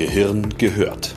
Gehirn 0.00 0.48
gehört. 0.56 1.14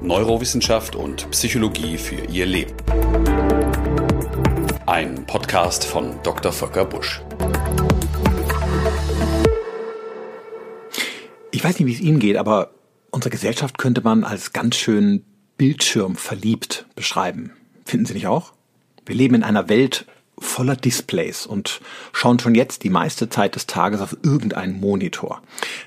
Neurowissenschaft 0.00 0.96
und 0.96 1.30
Psychologie 1.32 1.98
für 1.98 2.14
Ihr 2.14 2.46
Leben. 2.46 2.72
Ein 4.86 5.26
Podcast 5.26 5.84
von 5.84 6.14
Dr. 6.22 6.50
Volker 6.50 6.86
Busch. 6.86 7.20
Ich 11.50 11.62
weiß 11.62 11.78
nicht, 11.78 11.86
wie 11.86 11.92
es 11.92 12.00
Ihnen 12.00 12.20
geht, 12.20 12.38
aber 12.38 12.70
unsere 13.10 13.28
Gesellschaft 13.28 13.76
könnte 13.76 14.00
man 14.00 14.24
als 14.24 14.54
ganz 14.54 14.76
schön 14.76 15.26
bildschirmverliebt 15.58 16.86
beschreiben. 16.96 17.52
Finden 17.84 18.06
Sie 18.06 18.14
nicht 18.14 18.28
auch? 18.28 18.54
Wir 19.04 19.14
leben 19.14 19.34
in 19.34 19.42
einer 19.42 19.68
Welt 19.68 20.06
voller 20.40 20.74
Displays 20.74 21.46
und 21.46 21.80
schauen 22.12 22.38
schon 22.38 22.54
jetzt 22.54 22.82
die 22.82 22.90
meiste 22.90 23.28
Zeit 23.28 23.54
des 23.54 23.66
Tages 23.66 24.00
auf 24.00 24.16
irgendeinen 24.22 24.80
Monitor. 24.80 25.42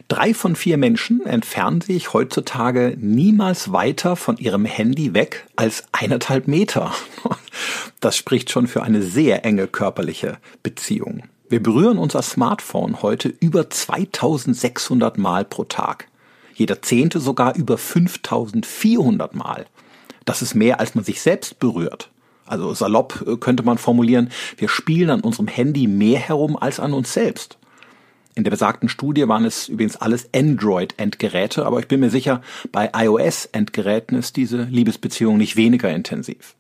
Drei 0.08 0.34
von 0.34 0.56
vier 0.56 0.78
Menschen 0.78 1.26
entfernen 1.26 1.82
sich 1.82 2.14
heutzutage 2.14 2.96
niemals 3.00 3.72
weiter 3.72 4.16
von 4.16 4.38
ihrem 4.38 4.66
Handy 4.66 5.14
weg 5.14 5.48
als 5.56 5.84
eineinhalb 5.92 6.48
Meter. 6.48 6.94
Das 8.00 8.18
spricht 8.18 8.52
schon 8.52 8.68
für 8.68 8.84
eine 8.84 9.02
sehr 9.02 9.46
enge 9.46 9.66
körperliche 9.66 10.38
Beziehung. 10.62 11.24
Wir 11.48 11.64
berühren 11.64 11.98
unser 11.98 12.22
Smartphone 12.22 13.02
heute 13.02 13.30
über 13.30 13.70
2600 13.70 15.18
Mal 15.18 15.46
pro 15.46 15.64
Tag. 15.64 16.08
Jeder 16.54 16.82
Zehnte 16.82 17.20
sogar 17.20 17.56
über 17.56 17.78
5400 17.78 19.36
Mal. 19.36 19.68
Das 20.26 20.42
ist 20.42 20.54
mehr, 20.54 20.80
als 20.80 20.96
man 20.96 21.04
sich 21.04 21.22
selbst 21.22 21.60
berührt. 21.60 22.10
Also 22.46 22.74
salopp 22.74 23.24
äh, 23.28 23.38
könnte 23.38 23.64
man 23.64 23.78
formulieren, 23.78 24.30
wir 24.58 24.70
spielen 24.70 25.10
an 25.10 25.22
unserem 25.22 25.48
Handy 25.48 25.88
mehr 25.88 26.20
herum 26.20 26.58
als 26.58 26.80
an 26.80 26.94
uns 26.94 27.14
selbst. 27.14 27.58
In 28.36 28.44
der 28.44 28.52
besagten 28.52 28.90
Studie 28.90 29.28
waren 29.28 29.46
es 29.46 29.70
übrigens 29.70 29.96
alles 29.96 30.30
Android-Endgeräte, 30.34 31.66
aber 31.66 31.80
ich 31.80 31.88
bin 31.88 32.00
mir 32.00 32.10
sicher, 32.10 32.42
bei 32.72 32.90
iOS-Endgeräten 32.94 34.18
ist 34.18 34.38
diese 34.38 34.64
Liebesbeziehung 34.64 35.38
nicht 35.38 35.56
weniger 35.56 35.92
intensiv. 35.92 36.56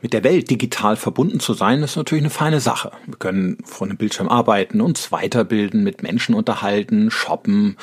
Mit 0.00 0.12
der 0.12 0.24
Welt 0.24 0.50
digital 0.50 0.96
verbunden 0.96 1.40
zu 1.40 1.54
sein, 1.54 1.82
ist 1.82 1.96
natürlich 1.96 2.22
eine 2.22 2.30
feine 2.30 2.60
Sache. 2.60 2.92
Wir 3.06 3.16
können 3.16 3.58
vor 3.64 3.86
einem 3.86 3.96
Bildschirm 3.96 4.28
arbeiten, 4.28 4.80
uns 4.80 5.12
weiterbilden, 5.12 5.82
mit 5.82 6.02
Menschen 6.02 6.34
unterhalten, 6.34 7.10
shoppen 7.10 7.76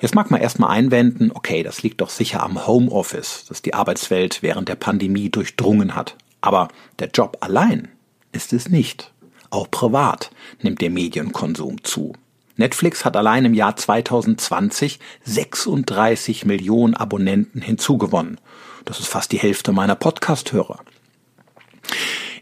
Jetzt 0.00 0.14
mag 0.14 0.30
man 0.30 0.40
erstmal 0.40 0.70
einwenden, 0.70 1.30
okay, 1.32 1.62
das 1.62 1.82
liegt 1.82 2.00
doch 2.00 2.10
sicher 2.10 2.42
am 2.42 2.66
Homeoffice, 2.66 3.44
das 3.48 3.62
die 3.62 3.74
Arbeitswelt 3.74 4.42
während 4.42 4.68
der 4.68 4.74
Pandemie 4.74 5.30
durchdrungen 5.30 5.94
hat. 5.94 6.16
Aber 6.40 6.68
der 6.98 7.08
Job 7.08 7.38
allein 7.40 7.88
ist 8.32 8.52
es 8.52 8.68
nicht. 8.68 9.12
Auch 9.50 9.70
privat 9.70 10.30
nimmt 10.62 10.80
der 10.80 10.90
Medienkonsum 10.90 11.84
zu. 11.84 12.12
Netflix 12.56 13.04
hat 13.04 13.16
allein 13.16 13.44
im 13.44 13.54
Jahr 13.54 13.76
2020 13.76 15.00
36 15.24 16.44
Millionen 16.44 16.94
Abonnenten 16.94 17.62
hinzugewonnen. 17.62 18.40
Das 18.84 19.00
ist 19.00 19.08
fast 19.08 19.32
die 19.32 19.38
Hälfte 19.38 19.72
meiner 19.72 19.96
Podcast-Hörer. 19.96 20.80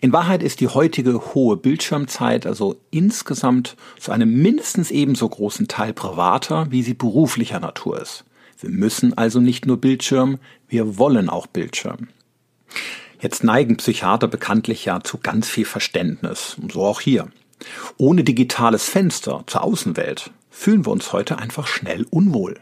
In 0.03 0.13
Wahrheit 0.13 0.43
ist 0.43 0.59
die 0.59 0.67
heutige 0.67 1.33
hohe 1.33 1.57
Bildschirmzeit 1.57 2.45
also 2.45 2.75
insgesamt 2.91 3.77
zu 4.01 4.11
einem 4.11 4.43
mindestens 4.43 4.91
ebenso 4.91 5.29
großen 5.29 5.69
Teil 5.69 5.93
privater, 5.93 6.67
wie 6.71 6.83
sie 6.83 6.95
beruflicher 6.95 7.61
Natur 7.61 8.03
ist. 8.03 8.25
Wir 8.59 8.71
müssen 8.71 9.17
also 9.17 9.39
nicht 9.39 9.65
nur 9.65 9.77
Bildschirm, 9.77 10.41
wir 10.67 10.99
wollen 10.99 11.31
auch 11.31 11.47
Bildschirm. 11.47 12.09
Jetzt 13.21 13.45
neigen 13.45 13.77
Psychiater 13.77 14.27
bekanntlich 14.27 14.85
ja 14.85 15.05
zu 15.05 15.19
ganz 15.19 15.49
viel 15.49 15.67
Verständnis, 15.67 16.57
und 16.61 16.73
so 16.73 16.85
auch 16.85 17.01
hier. 17.01 17.29
Ohne 17.97 18.25
digitales 18.25 18.87
Fenster 18.87 19.45
zur 19.47 19.63
Außenwelt 19.63 20.33
fühlen 20.51 20.85
wir 20.85 20.91
uns 20.91 21.13
heute 21.13 21.39
einfach 21.39 21.69
schnell 21.69 22.09
unwohl. 22.11 22.59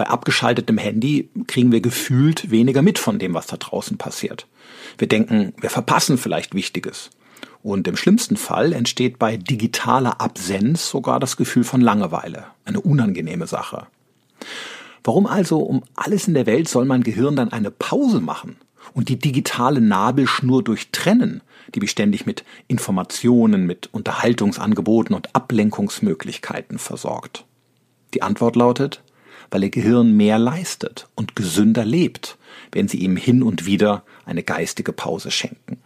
Bei 0.00 0.08
abgeschaltetem 0.08 0.78
Handy 0.78 1.28
kriegen 1.46 1.72
wir 1.72 1.82
gefühlt 1.82 2.50
weniger 2.50 2.80
mit 2.80 2.98
von 2.98 3.18
dem, 3.18 3.34
was 3.34 3.48
da 3.48 3.58
draußen 3.58 3.98
passiert. 3.98 4.46
Wir 4.96 5.08
denken, 5.08 5.52
wir 5.60 5.68
verpassen 5.68 6.16
vielleicht 6.16 6.54
Wichtiges. 6.54 7.10
Und 7.62 7.86
im 7.86 7.98
schlimmsten 7.98 8.38
Fall 8.38 8.72
entsteht 8.72 9.18
bei 9.18 9.36
digitaler 9.36 10.18
Absenz 10.22 10.88
sogar 10.88 11.20
das 11.20 11.36
Gefühl 11.36 11.64
von 11.64 11.82
Langeweile, 11.82 12.46
eine 12.64 12.80
unangenehme 12.80 13.46
Sache. 13.46 13.88
Warum 15.04 15.26
also 15.26 15.58
um 15.58 15.84
alles 15.96 16.26
in 16.26 16.32
der 16.32 16.46
Welt 16.46 16.66
soll 16.66 16.86
mein 16.86 17.02
Gehirn 17.02 17.36
dann 17.36 17.52
eine 17.52 17.70
Pause 17.70 18.22
machen 18.22 18.56
und 18.94 19.10
die 19.10 19.18
digitale 19.18 19.82
Nabelschnur 19.82 20.64
durchtrennen, 20.64 21.42
die 21.74 21.80
mich 21.80 21.90
ständig 21.90 22.24
mit 22.24 22.42
Informationen, 22.68 23.66
mit 23.66 23.90
Unterhaltungsangeboten 23.92 25.14
und 25.14 25.36
Ablenkungsmöglichkeiten 25.36 26.78
versorgt? 26.78 27.44
Die 28.14 28.22
Antwort 28.22 28.56
lautet, 28.56 29.02
weil 29.50 29.64
ihr 29.64 29.70
Gehirn 29.70 30.16
mehr 30.16 30.38
leistet 30.38 31.08
und 31.14 31.36
gesünder 31.36 31.84
lebt, 31.84 32.38
wenn 32.72 32.88
sie 32.88 32.98
ihm 32.98 33.16
hin 33.16 33.42
und 33.42 33.66
wieder 33.66 34.04
eine 34.24 34.42
geistige 34.42 34.92
Pause 34.92 35.30
schenken. 35.30 35.78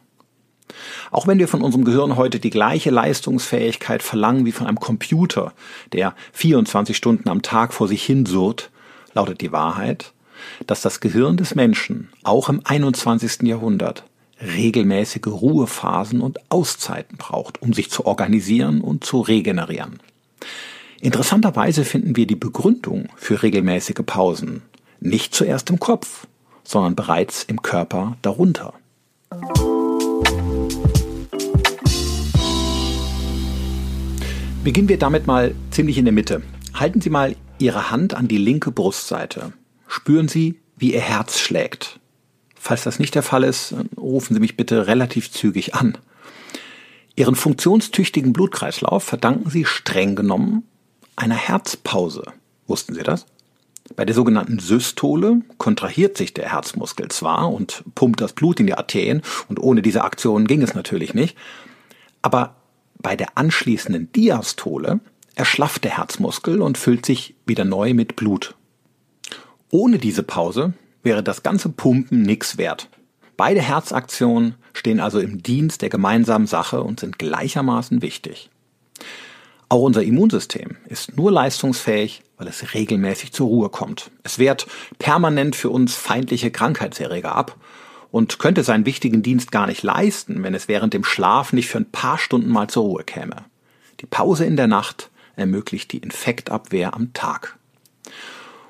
Auch 1.10 1.26
wenn 1.26 1.38
wir 1.38 1.48
von 1.48 1.62
unserem 1.62 1.84
Gehirn 1.84 2.16
heute 2.16 2.40
die 2.40 2.50
gleiche 2.50 2.90
Leistungsfähigkeit 2.90 4.02
verlangen 4.02 4.44
wie 4.44 4.52
von 4.52 4.66
einem 4.66 4.80
Computer, 4.80 5.52
der 5.92 6.14
24 6.32 6.96
Stunden 6.96 7.28
am 7.28 7.42
Tag 7.42 7.72
vor 7.72 7.88
sich 7.88 8.02
hin 8.02 8.26
surrt, 8.26 8.70
lautet 9.12 9.40
die 9.40 9.52
Wahrheit, 9.52 10.12
dass 10.66 10.82
das 10.82 11.00
Gehirn 11.00 11.36
des 11.36 11.54
Menschen 11.54 12.08
auch 12.22 12.48
im 12.48 12.60
21. 12.64 13.42
Jahrhundert 13.42 14.04
regelmäßige 14.40 15.26
Ruhephasen 15.26 16.20
und 16.20 16.38
Auszeiten 16.50 17.16
braucht, 17.16 17.62
um 17.62 17.72
sich 17.72 17.90
zu 17.90 18.04
organisieren 18.06 18.80
und 18.80 19.04
zu 19.04 19.20
regenerieren. 19.20 20.00
Interessanterweise 21.04 21.84
finden 21.84 22.16
wir 22.16 22.26
die 22.26 22.34
Begründung 22.34 23.10
für 23.14 23.42
regelmäßige 23.42 24.00
Pausen 24.06 24.62
nicht 25.00 25.34
zuerst 25.34 25.68
im 25.68 25.78
Kopf, 25.78 26.26
sondern 26.62 26.96
bereits 26.96 27.42
im 27.42 27.60
Körper 27.60 28.16
darunter. 28.22 28.72
Beginnen 34.64 34.88
wir 34.88 34.98
damit 34.98 35.26
mal 35.26 35.54
ziemlich 35.70 35.98
in 35.98 36.06
der 36.06 36.14
Mitte. 36.14 36.40
Halten 36.72 37.02
Sie 37.02 37.10
mal 37.10 37.36
Ihre 37.58 37.90
Hand 37.90 38.14
an 38.14 38.26
die 38.26 38.38
linke 38.38 38.70
Brustseite. 38.70 39.52
Spüren 39.86 40.28
Sie, 40.28 40.58
wie 40.78 40.94
Ihr 40.94 41.02
Herz 41.02 41.38
schlägt. 41.38 42.00
Falls 42.54 42.82
das 42.82 42.98
nicht 42.98 43.14
der 43.14 43.22
Fall 43.22 43.44
ist, 43.44 43.74
rufen 43.98 44.32
Sie 44.32 44.40
mich 44.40 44.56
bitte 44.56 44.86
relativ 44.86 45.30
zügig 45.30 45.74
an. 45.74 45.98
Ihren 47.14 47.34
funktionstüchtigen 47.34 48.32
Blutkreislauf 48.32 49.04
verdanken 49.04 49.50
Sie 49.50 49.66
streng 49.66 50.16
genommen 50.16 50.64
einer 51.16 51.36
Herzpause. 51.36 52.24
Wussten 52.66 52.94
Sie 52.94 53.02
das? 53.02 53.26
Bei 53.96 54.04
der 54.04 54.14
sogenannten 54.14 54.58
Systole 54.58 55.42
kontrahiert 55.58 56.16
sich 56.16 56.32
der 56.32 56.50
Herzmuskel 56.50 57.08
zwar 57.08 57.52
und 57.52 57.84
pumpt 57.94 58.20
das 58.20 58.32
Blut 58.32 58.58
in 58.58 58.66
die 58.66 58.74
Arterien 58.74 59.22
und 59.48 59.60
ohne 59.60 59.82
diese 59.82 60.04
Aktion 60.04 60.46
ging 60.46 60.62
es 60.62 60.74
natürlich 60.74 61.12
nicht, 61.12 61.36
aber 62.22 62.56
bei 62.98 63.16
der 63.16 63.36
anschließenden 63.36 64.10
Diastole 64.12 65.00
erschlafft 65.34 65.84
der 65.84 65.98
Herzmuskel 65.98 66.62
und 66.62 66.78
füllt 66.78 67.04
sich 67.04 67.34
wieder 67.44 67.66
neu 67.66 67.92
mit 67.92 68.16
Blut. 68.16 68.54
Ohne 69.70 69.98
diese 69.98 70.22
Pause 70.22 70.72
wäre 71.02 71.22
das 71.22 71.42
ganze 71.42 71.68
Pumpen 71.68 72.22
nichts 72.22 72.56
wert. 72.56 72.88
Beide 73.36 73.60
Herzaktionen 73.60 74.54
stehen 74.72 75.00
also 75.00 75.18
im 75.18 75.42
Dienst 75.42 75.82
der 75.82 75.90
gemeinsamen 75.90 76.46
Sache 76.46 76.82
und 76.82 77.00
sind 77.00 77.18
gleichermaßen 77.18 78.00
wichtig. 78.00 78.48
Auch 79.74 79.82
unser 79.82 80.04
Immunsystem 80.04 80.76
ist 80.86 81.16
nur 81.16 81.32
leistungsfähig, 81.32 82.22
weil 82.38 82.46
es 82.46 82.74
regelmäßig 82.74 83.32
zur 83.32 83.48
Ruhe 83.48 83.70
kommt. 83.70 84.12
Es 84.22 84.38
wehrt 84.38 84.68
permanent 85.00 85.56
für 85.56 85.68
uns 85.68 85.96
feindliche 85.96 86.52
Krankheitserreger 86.52 87.34
ab 87.34 87.56
und 88.12 88.38
könnte 88.38 88.62
seinen 88.62 88.86
wichtigen 88.86 89.24
Dienst 89.24 89.50
gar 89.50 89.66
nicht 89.66 89.82
leisten, 89.82 90.44
wenn 90.44 90.54
es 90.54 90.68
während 90.68 90.94
dem 90.94 91.02
Schlaf 91.02 91.52
nicht 91.52 91.68
für 91.68 91.78
ein 91.78 91.90
paar 91.90 92.18
Stunden 92.18 92.50
mal 92.50 92.68
zur 92.68 92.84
Ruhe 92.84 93.02
käme. 93.02 93.46
Die 93.98 94.06
Pause 94.06 94.44
in 94.44 94.56
der 94.56 94.68
Nacht 94.68 95.10
ermöglicht 95.34 95.90
die 95.90 95.98
Infektabwehr 95.98 96.94
am 96.94 97.12
Tag. 97.12 97.58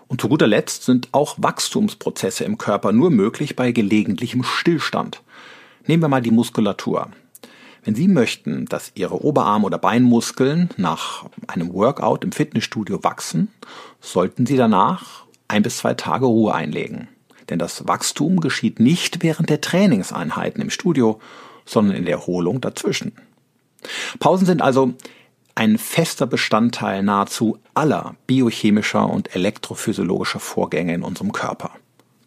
Und 0.09 0.23
zu 0.23 0.31
guter 0.31 0.47
Letzt 0.47 0.85
sind 0.85 1.09
auch 1.12 1.35
Wachstumsprozesse 1.37 2.45
im 2.45 2.56
Körper 2.56 2.93
nur 2.93 3.11
möglich 3.11 3.56
bei 3.56 3.73
gelegentlichem 3.73 4.43
Stillstand. 4.43 5.21
Nehmen 5.87 6.03
wir 6.03 6.09
mal 6.09 6.23
die 6.23 6.31
Muskulatur. 6.31 7.11
Wenn 7.85 7.95
Sie 7.95 8.09
möchten, 8.09 8.65
dass 8.65 8.93
Ihre 8.95 9.23
Oberarm- 9.23 9.65
oder 9.65 9.79
Beinmuskeln 9.79 10.71
nach 10.79 11.27
einem 11.47 11.73
Workout 11.75 12.25
im 12.25 12.33
Fitnessstudio 12.33 13.05
wachsen, 13.05 13.49
sollten 14.01 14.47
Sie 14.47 14.57
danach 14.57 15.27
ein 15.49 15.63
bis 15.63 15.79
zwei 15.79 15.93
Tage 15.93 16.25
Ruhe 16.25 16.55
einlegen. 16.55 17.09
Denn 17.51 17.59
das 17.59 17.87
Wachstum 17.87 18.41
geschieht 18.41 18.81
nicht 18.81 19.23
während 19.23 19.51
der 19.51 19.61
Trainingseinheiten 19.61 20.63
im 20.63 20.71
Studio, 20.71 21.21
sondern 21.67 21.97
in 21.97 22.07
der 22.07 22.15
Erholung 22.15 22.63
dazwischen. 22.63 23.13
Pausen 24.19 24.47
sind 24.47 24.63
also 24.63 24.95
ein 25.55 25.77
fester 25.77 26.27
Bestandteil 26.27 27.03
nahezu 27.03 27.59
aller 27.75 28.17
biochemischer 28.27 29.09
und 29.09 29.35
elektrophysiologischer 29.37 30.41
Vorgänge 30.41 30.95
in 30.95 31.03
unserem 31.03 31.33
Körper. 31.33 31.71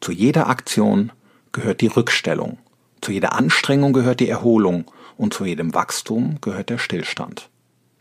Zu 0.02 0.12
jeder 0.12 0.48
Aktion 0.48 1.12
gehört 1.52 1.82
die 1.82 1.88
Rückstellung, 1.88 2.60
zu 3.02 3.12
jeder 3.12 3.34
Anstrengung 3.34 3.94
gehört 3.94 4.20
die 4.20 4.30
Erholung 4.30 4.86
und 5.18 5.34
zu 5.34 5.46
jedem 5.46 5.74
Wachstum 5.74 6.38
gehört 6.42 6.70
der 6.70 6.78
Stillstand. 6.78 7.50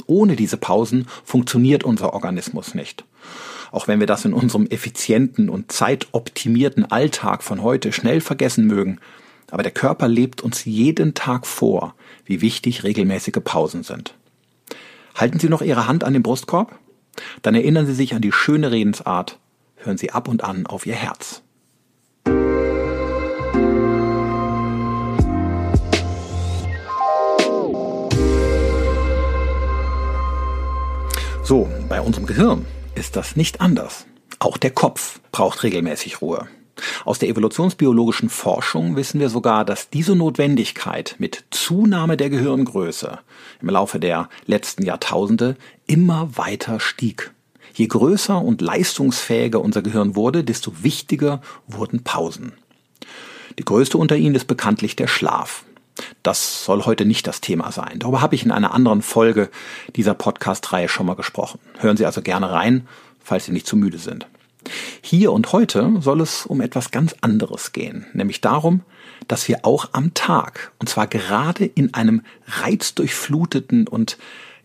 Ohne 0.06 0.36
diese 0.36 0.56
Pausen 0.56 1.06
funktioniert 1.24 1.84
unser 1.84 2.12
Organismus 2.12 2.74
nicht. 2.74 3.04
Auch 3.72 3.88
wenn 3.88 4.00
wir 4.00 4.06
das 4.06 4.24
in 4.24 4.32
unserem 4.32 4.66
effizienten 4.66 5.48
und 5.48 5.72
zeitoptimierten 5.72 6.90
Alltag 6.90 7.42
von 7.42 7.62
heute 7.62 7.92
schnell 7.92 8.20
vergessen 8.20 8.66
mögen, 8.66 9.00
aber 9.50 9.62
der 9.62 9.72
Körper 9.72 10.08
lebt 10.08 10.40
uns 10.40 10.64
jeden 10.64 11.14
Tag 11.14 11.46
vor, 11.46 11.94
wie 12.24 12.40
wichtig 12.40 12.84
regelmäßige 12.84 13.40
Pausen 13.44 13.82
sind. 13.82 14.14
Halten 15.14 15.38
Sie 15.38 15.48
noch 15.48 15.62
Ihre 15.62 15.86
Hand 15.86 16.04
an 16.04 16.12
den 16.12 16.22
Brustkorb? 16.22 16.78
Dann 17.42 17.54
erinnern 17.54 17.86
Sie 17.86 17.94
sich 17.94 18.14
an 18.14 18.22
die 18.22 18.32
schöne 18.32 18.70
Redensart, 18.70 19.38
hören 19.76 19.98
Sie 19.98 20.10
ab 20.10 20.28
und 20.28 20.44
an 20.44 20.66
auf 20.66 20.86
Ihr 20.86 20.94
Herz. 20.94 21.42
So, 31.46 31.68
bei 31.88 32.00
unserem 32.00 32.26
Gehirn 32.26 32.66
ist 32.96 33.14
das 33.14 33.36
nicht 33.36 33.60
anders. 33.60 34.04
Auch 34.40 34.56
der 34.56 34.72
Kopf 34.72 35.20
braucht 35.30 35.62
regelmäßig 35.62 36.20
Ruhe. 36.20 36.48
Aus 37.04 37.20
der 37.20 37.28
evolutionsbiologischen 37.28 38.30
Forschung 38.30 38.96
wissen 38.96 39.20
wir 39.20 39.28
sogar, 39.28 39.64
dass 39.64 39.88
diese 39.88 40.16
Notwendigkeit 40.16 41.14
mit 41.20 41.44
Zunahme 41.52 42.16
der 42.16 42.30
Gehirngröße 42.30 43.20
im 43.62 43.68
Laufe 43.68 44.00
der 44.00 44.28
letzten 44.46 44.84
Jahrtausende 44.84 45.56
immer 45.86 46.36
weiter 46.36 46.80
stieg. 46.80 47.30
Je 47.74 47.86
größer 47.86 48.42
und 48.42 48.60
leistungsfähiger 48.60 49.60
unser 49.60 49.82
Gehirn 49.82 50.16
wurde, 50.16 50.42
desto 50.42 50.82
wichtiger 50.82 51.42
wurden 51.68 52.02
Pausen. 52.02 52.54
Die 53.56 53.64
größte 53.64 53.98
unter 53.98 54.16
ihnen 54.16 54.34
ist 54.34 54.48
bekanntlich 54.48 54.96
der 54.96 55.06
Schlaf. 55.06 55.64
Das 56.22 56.64
soll 56.64 56.84
heute 56.84 57.04
nicht 57.04 57.26
das 57.26 57.40
Thema 57.40 57.72
sein. 57.72 57.98
Darüber 57.98 58.20
habe 58.20 58.34
ich 58.34 58.44
in 58.44 58.50
einer 58.50 58.74
anderen 58.74 59.02
Folge 59.02 59.50
dieser 59.94 60.14
Podcast-Reihe 60.14 60.88
schon 60.88 61.06
mal 61.06 61.14
gesprochen. 61.14 61.60
Hören 61.78 61.96
Sie 61.96 62.06
also 62.06 62.22
gerne 62.22 62.50
rein, 62.50 62.86
falls 63.22 63.46
Sie 63.46 63.52
nicht 63.52 63.66
zu 63.66 63.76
müde 63.76 63.98
sind. 63.98 64.26
Hier 65.00 65.32
und 65.32 65.52
heute 65.52 65.94
soll 66.00 66.20
es 66.20 66.46
um 66.46 66.60
etwas 66.60 66.90
ganz 66.90 67.14
anderes 67.20 67.72
gehen, 67.72 68.06
nämlich 68.12 68.40
darum, 68.40 68.82
dass 69.28 69.48
wir 69.48 69.64
auch 69.64 69.90
am 69.92 70.14
Tag, 70.14 70.72
und 70.78 70.88
zwar 70.88 71.06
gerade 71.06 71.64
in 71.64 71.94
einem 71.94 72.22
reizdurchfluteten 72.46 73.86
und 73.86 74.18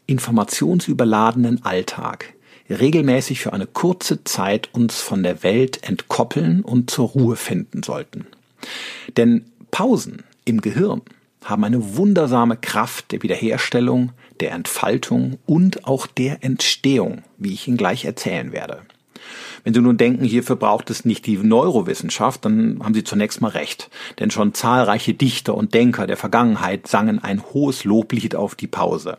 informationsüberladenen 0.07 1.63
Alltag, 1.63 2.33
regelmäßig 2.69 3.39
für 3.39 3.53
eine 3.53 3.67
kurze 3.67 4.23
Zeit 4.23 4.69
uns 4.73 5.01
von 5.01 5.23
der 5.23 5.43
Welt 5.43 5.83
entkoppeln 5.83 6.61
und 6.61 6.89
zur 6.89 7.09
Ruhe 7.09 7.35
finden 7.35 7.83
sollten. 7.83 8.27
Denn 9.17 9.45
Pausen 9.71 10.23
im 10.45 10.61
Gehirn 10.61 11.01
haben 11.43 11.63
eine 11.63 11.95
wundersame 11.95 12.57
Kraft 12.57 13.11
der 13.11 13.23
Wiederherstellung, 13.23 14.11
der 14.39 14.51
Entfaltung 14.51 15.37
und 15.45 15.85
auch 15.85 16.07
der 16.07 16.43
Entstehung, 16.43 17.23
wie 17.37 17.53
ich 17.53 17.67
Ihnen 17.67 17.77
gleich 17.77 18.05
erzählen 18.05 18.51
werde. 18.51 18.81
Wenn 19.63 19.73
Sie 19.73 19.81
nun 19.81 19.97
denken, 19.97 20.25
hierfür 20.25 20.55
braucht 20.55 20.89
es 20.89 21.05
nicht 21.05 21.25
die 21.25 21.37
Neurowissenschaft, 21.37 22.45
dann 22.45 22.79
haben 22.83 22.93
Sie 22.93 23.03
zunächst 23.03 23.41
mal 23.41 23.49
recht. 23.49 23.89
Denn 24.19 24.31
schon 24.31 24.53
zahlreiche 24.53 25.13
Dichter 25.13 25.55
und 25.55 25.73
Denker 25.73 26.07
der 26.07 26.17
Vergangenheit 26.17 26.87
sangen 26.87 27.19
ein 27.19 27.43
hohes 27.53 27.83
Loblied 27.83 28.35
auf 28.35 28.55
die 28.55 28.67
Pause. 28.67 29.17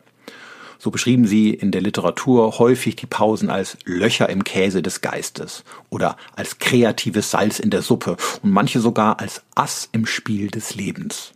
So 0.83 0.91
beschrieben 0.91 1.29
sie 1.29 1.51
in 1.51 1.71
der 1.71 1.81
Literatur 1.81 2.59
häufig 2.59 2.97
die 2.97 3.07
Pausen 3.07 3.51
als 3.51 3.77
Löcher 3.85 4.29
im 4.29 4.43
Käse 4.43 4.83
des 4.83 5.01
Geistes 5.01 5.63
oder 5.91 6.17
als 6.35 6.59
kreatives 6.59 7.31
Salz 7.31 7.61
in 7.61 7.71
der 7.71 7.83
Suppe 7.83 8.17
und 8.43 8.51
manche 8.51 8.81
sogar 8.81 9.20
als 9.20 9.44
Ass 9.55 9.89
im 9.93 10.06
Spiel 10.06 10.49
des 10.49 10.75
Lebens. 10.75 11.35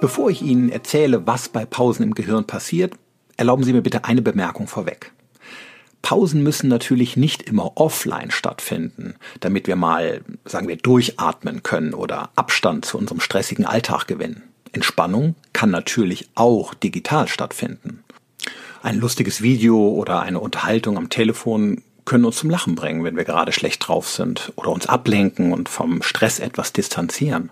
Bevor 0.00 0.30
ich 0.30 0.42
Ihnen 0.42 0.68
erzähle, 0.68 1.26
was 1.26 1.48
bei 1.48 1.64
Pausen 1.64 2.04
im 2.04 2.14
Gehirn 2.14 2.46
passiert, 2.46 2.94
erlauben 3.36 3.64
Sie 3.64 3.72
mir 3.72 3.82
bitte 3.82 4.04
eine 4.04 4.22
Bemerkung 4.22 4.68
vorweg. 4.68 5.12
Pausen 6.02 6.44
müssen 6.44 6.68
natürlich 6.68 7.16
nicht 7.16 7.42
immer 7.42 7.72
offline 7.76 8.30
stattfinden, 8.30 9.16
damit 9.40 9.66
wir 9.66 9.74
mal, 9.74 10.20
sagen 10.44 10.68
wir, 10.68 10.76
durchatmen 10.76 11.64
können 11.64 11.94
oder 11.94 12.30
Abstand 12.36 12.84
zu 12.84 12.98
unserem 12.98 13.18
stressigen 13.18 13.64
Alltag 13.64 14.06
gewinnen. 14.06 14.44
Entspannung 14.70 15.34
kann 15.52 15.70
natürlich 15.70 16.28
auch 16.36 16.74
digital 16.74 17.26
stattfinden. 17.26 18.04
Ein 18.84 19.00
lustiges 19.00 19.42
Video 19.42 19.88
oder 19.88 20.20
eine 20.20 20.38
Unterhaltung 20.38 20.96
am 20.96 21.08
Telefon 21.08 21.82
können 22.06 22.24
uns 22.24 22.38
zum 22.38 22.48
Lachen 22.48 22.74
bringen, 22.74 23.04
wenn 23.04 23.16
wir 23.16 23.24
gerade 23.24 23.52
schlecht 23.52 23.86
drauf 23.86 24.08
sind 24.08 24.52
oder 24.56 24.70
uns 24.70 24.86
ablenken 24.86 25.52
und 25.52 25.68
vom 25.68 26.02
Stress 26.02 26.38
etwas 26.38 26.72
distanzieren. 26.72 27.50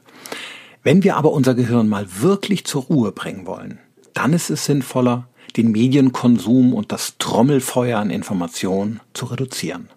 Wenn 0.82 1.02
wir 1.02 1.16
aber 1.16 1.32
unser 1.32 1.54
Gehirn 1.54 1.88
mal 1.88 2.06
wirklich 2.20 2.64
zur 2.64 2.84
Ruhe 2.84 3.12
bringen 3.12 3.46
wollen, 3.46 3.78
dann 4.14 4.32
ist 4.32 4.50
es 4.50 4.64
sinnvoller, 4.64 5.28
den 5.56 5.72
Medienkonsum 5.72 6.72
und 6.72 6.92
das 6.92 7.18
Trommelfeuer 7.18 7.98
an 7.98 8.10
Informationen 8.10 9.00
zu 9.12 9.26
reduzieren. 9.26 9.88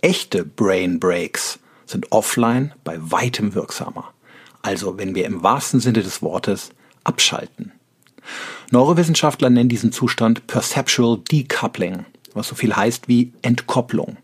Echte 0.00 0.44
Brain 0.44 1.00
Breaks 1.00 1.58
sind 1.86 2.10
offline 2.10 2.72
bei 2.84 2.98
weitem 3.00 3.54
wirksamer. 3.54 4.12
Also 4.62 4.98
wenn 4.98 5.14
wir 5.14 5.26
im 5.26 5.42
wahrsten 5.42 5.80
Sinne 5.80 6.02
des 6.02 6.22
Wortes 6.22 6.70
abschalten. 7.04 7.72
Neurowissenschaftler 8.70 9.50
nennen 9.50 9.68
diesen 9.68 9.92
Zustand 9.92 10.46
Perceptual 10.46 11.18
Decoupling, 11.30 12.06
was 12.34 12.48
so 12.48 12.54
viel 12.54 12.74
heißt 12.74 13.08
wie 13.08 13.32
Entkopplung. 13.42 14.16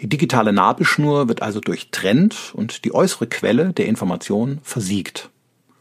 Die 0.00 0.08
digitale 0.08 0.52
Nabelschnur 0.52 1.28
wird 1.28 1.42
also 1.42 1.60
durchtrennt 1.60 2.52
und 2.54 2.84
die 2.84 2.94
äußere 2.94 3.26
Quelle 3.26 3.72
der 3.72 3.86
Information 3.86 4.58
versiegt. 4.62 5.30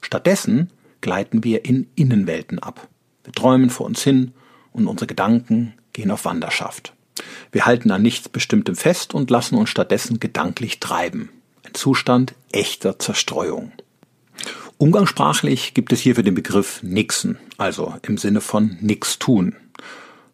Stattdessen 0.01 0.71
gleiten 1.01 1.43
wir 1.43 1.65
in 1.65 1.87
Innenwelten 1.95 2.59
ab. 2.59 2.87
Wir 3.23 3.33
träumen 3.33 3.69
vor 3.69 3.85
uns 3.85 4.03
hin 4.03 4.33
und 4.73 4.87
unsere 4.87 5.07
Gedanken 5.07 5.73
gehen 5.93 6.11
auf 6.11 6.25
Wanderschaft. 6.25 6.93
Wir 7.51 7.65
halten 7.65 7.91
an 7.91 8.01
nichts 8.01 8.29
Bestimmtem 8.29 8.75
fest 8.75 9.13
und 9.13 9.29
lassen 9.29 9.55
uns 9.55 9.69
stattdessen 9.69 10.19
gedanklich 10.19 10.79
treiben. 10.79 11.29
Ein 11.65 11.73
Zustand 11.73 12.33
echter 12.51 12.99
Zerstreuung. 12.99 13.71
Umgangssprachlich 14.77 15.73
gibt 15.73 15.91
es 15.91 15.99
hierfür 15.99 16.23
den 16.23 16.35
Begriff 16.35 16.81
Nixen, 16.83 17.37
also 17.57 17.95
im 18.03 18.17
Sinne 18.17 18.39
von 18.39 18.77
nix 18.79 19.19
tun. 19.19 19.55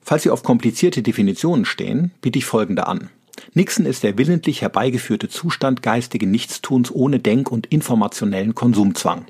Falls 0.05 0.21
Sie 0.21 0.29
auf 0.29 0.43
komplizierte 0.43 1.01
Definitionen 1.01 1.65
stehen, 1.65 2.11
biete 2.21 2.37
ich 2.37 2.45
folgende 2.45 2.85
an. 2.85 3.09
Nixon 3.55 3.87
ist 3.87 4.03
der 4.03 4.19
willentlich 4.19 4.61
herbeigeführte 4.61 5.29
Zustand 5.29 5.81
geistigen 5.81 6.29
Nichtstuns 6.29 6.91
ohne 6.91 7.19
Denk- 7.19 7.51
und 7.51 7.65
informationellen 7.65 8.53
Konsumzwang. 8.53 9.25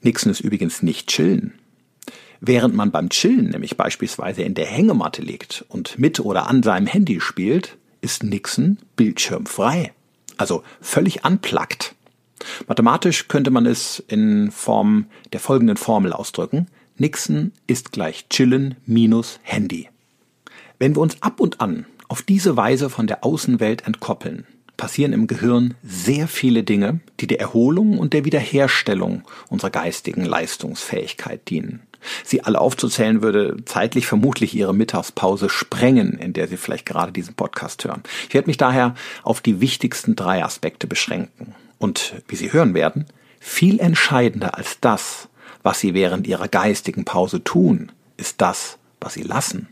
Nixon 0.00 0.32
ist 0.32 0.40
übrigens 0.40 0.82
nicht 0.82 1.08
chillen. 1.08 1.52
Während 2.40 2.74
man 2.74 2.90
beim 2.90 3.10
Chillen 3.10 3.50
nämlich 3.50 3.76
beispielsweise 3.76 4.42
in 4.42 4.54
der 4.54 4.66
Hängematte 4.66 5.20
liegt 5.20 5.64
und 5.68 5.98
mit 5.98 6.20
oder 6.20 6.48
an 6.48 6.62
seinem 6.62 6.86
Handy 6.86 7.20
spielt, 7.20 7.76
ist 8.00 8.22
Nixon 8.22 8.78
bildschirmfrei. 8.96 9.92
Also 10.38 10.62
völlig 10.80 11.24
unplugged. 11.24 11.94
Mathematisch 12.66 13.28
könnte 13.28 13.50
man 13.50 13.66
es 13.66 14.02
in 14.08 14.50
Form 14.50 15.06
der 15.32 15.40
folgenden 15.40 15.76
Formel 15.76 16.14
ausdrücken. 16.14 16.66
Nixon 16.96 17.50
ist 17.66 17.90
gleich 17.90 18.28
Chillen 18.28 18.76
minus 18.86 19.40
Handy. 19.42 19.88
Wenn 20.78 20.94
wir 20.94 21.00
uns 21.00 21.20
ab 21.22 21.40
und 21.40 21.60
an 21.60 21.86
auf 22.06 22.22
diese 22.22 22.56
Weise 22.56 22.88
von 22.88 23.08
der 23.08 23.24
Außenwelt 23.24 23.84
entkoppeln, 23.84 24.46
passieren 24.76 25.12
im 25.12 25.26
Gehirn 25.26 25.74
sehr 25.82 26.28
viele 26.28 26.62
Dinge, 26.62 27.00
die 27.18 27.26
der 27.26 27.40
Erholung 27.40 27.98
und 27.98 28.12
der 28.12 28.24
Wiederherstellung 28.24 29.22
unserer 29.48 29.70
geistigen 29.70 30.24
Leistungsfähigkeit 30.24 31.50
dienen. 31.50 31.82
Sie 32.22 32.42
alle 32.42 32.60
aufzuzählen 32.60 33.22
würde 33.22 33.56
zeitlich 33.64 34.06
vermutlich 34.06 34.54
Ihre 34.54 34.74
Mittagspause 34.74 35.48
sprengen, 35.48 36.12
in 36.12 36.32
der 36.32 36.46
Sie 36.46 36.56
vielleicht 36.56 36.86
gerade 36.86 37.10
diesen 37.10 37.34
Podcast 37.34 37.84
hören. 37.84 38.04
Ich 38.28 38.34
werde 38.34 38.46
mich 38.46 38.56
daher 38.56 38.94
auf 39.24 39.40
die 39.40 39.60
wichtigsten 39.60 40.14
drei 40.14 40.44
Aspekte 40.44 40.86
beschränken. 40.86 41.56
Und 41.78 42.14
wie 42.28 42.36
Sie 42.36 42.52
hören 42.52 42.74
werden, 42.74 43.06
viel 43.40 43.80
entscheidender 43.80 44.56
als 44.56 44.78
das, 44.80 45.28
was 45.64 45.80
Sie 45.80 45.94
während 45.94 46.28
Ihrer 46.28 46.46
geistigen 46.46 47.04
Pause 47.04 47.42
tun, 47.42 47.90
ist 48.16 48.40
das, 48.40 48.78
was 49.00 49.14
Sie 49.14 49.22
lassen. 49.22 49.68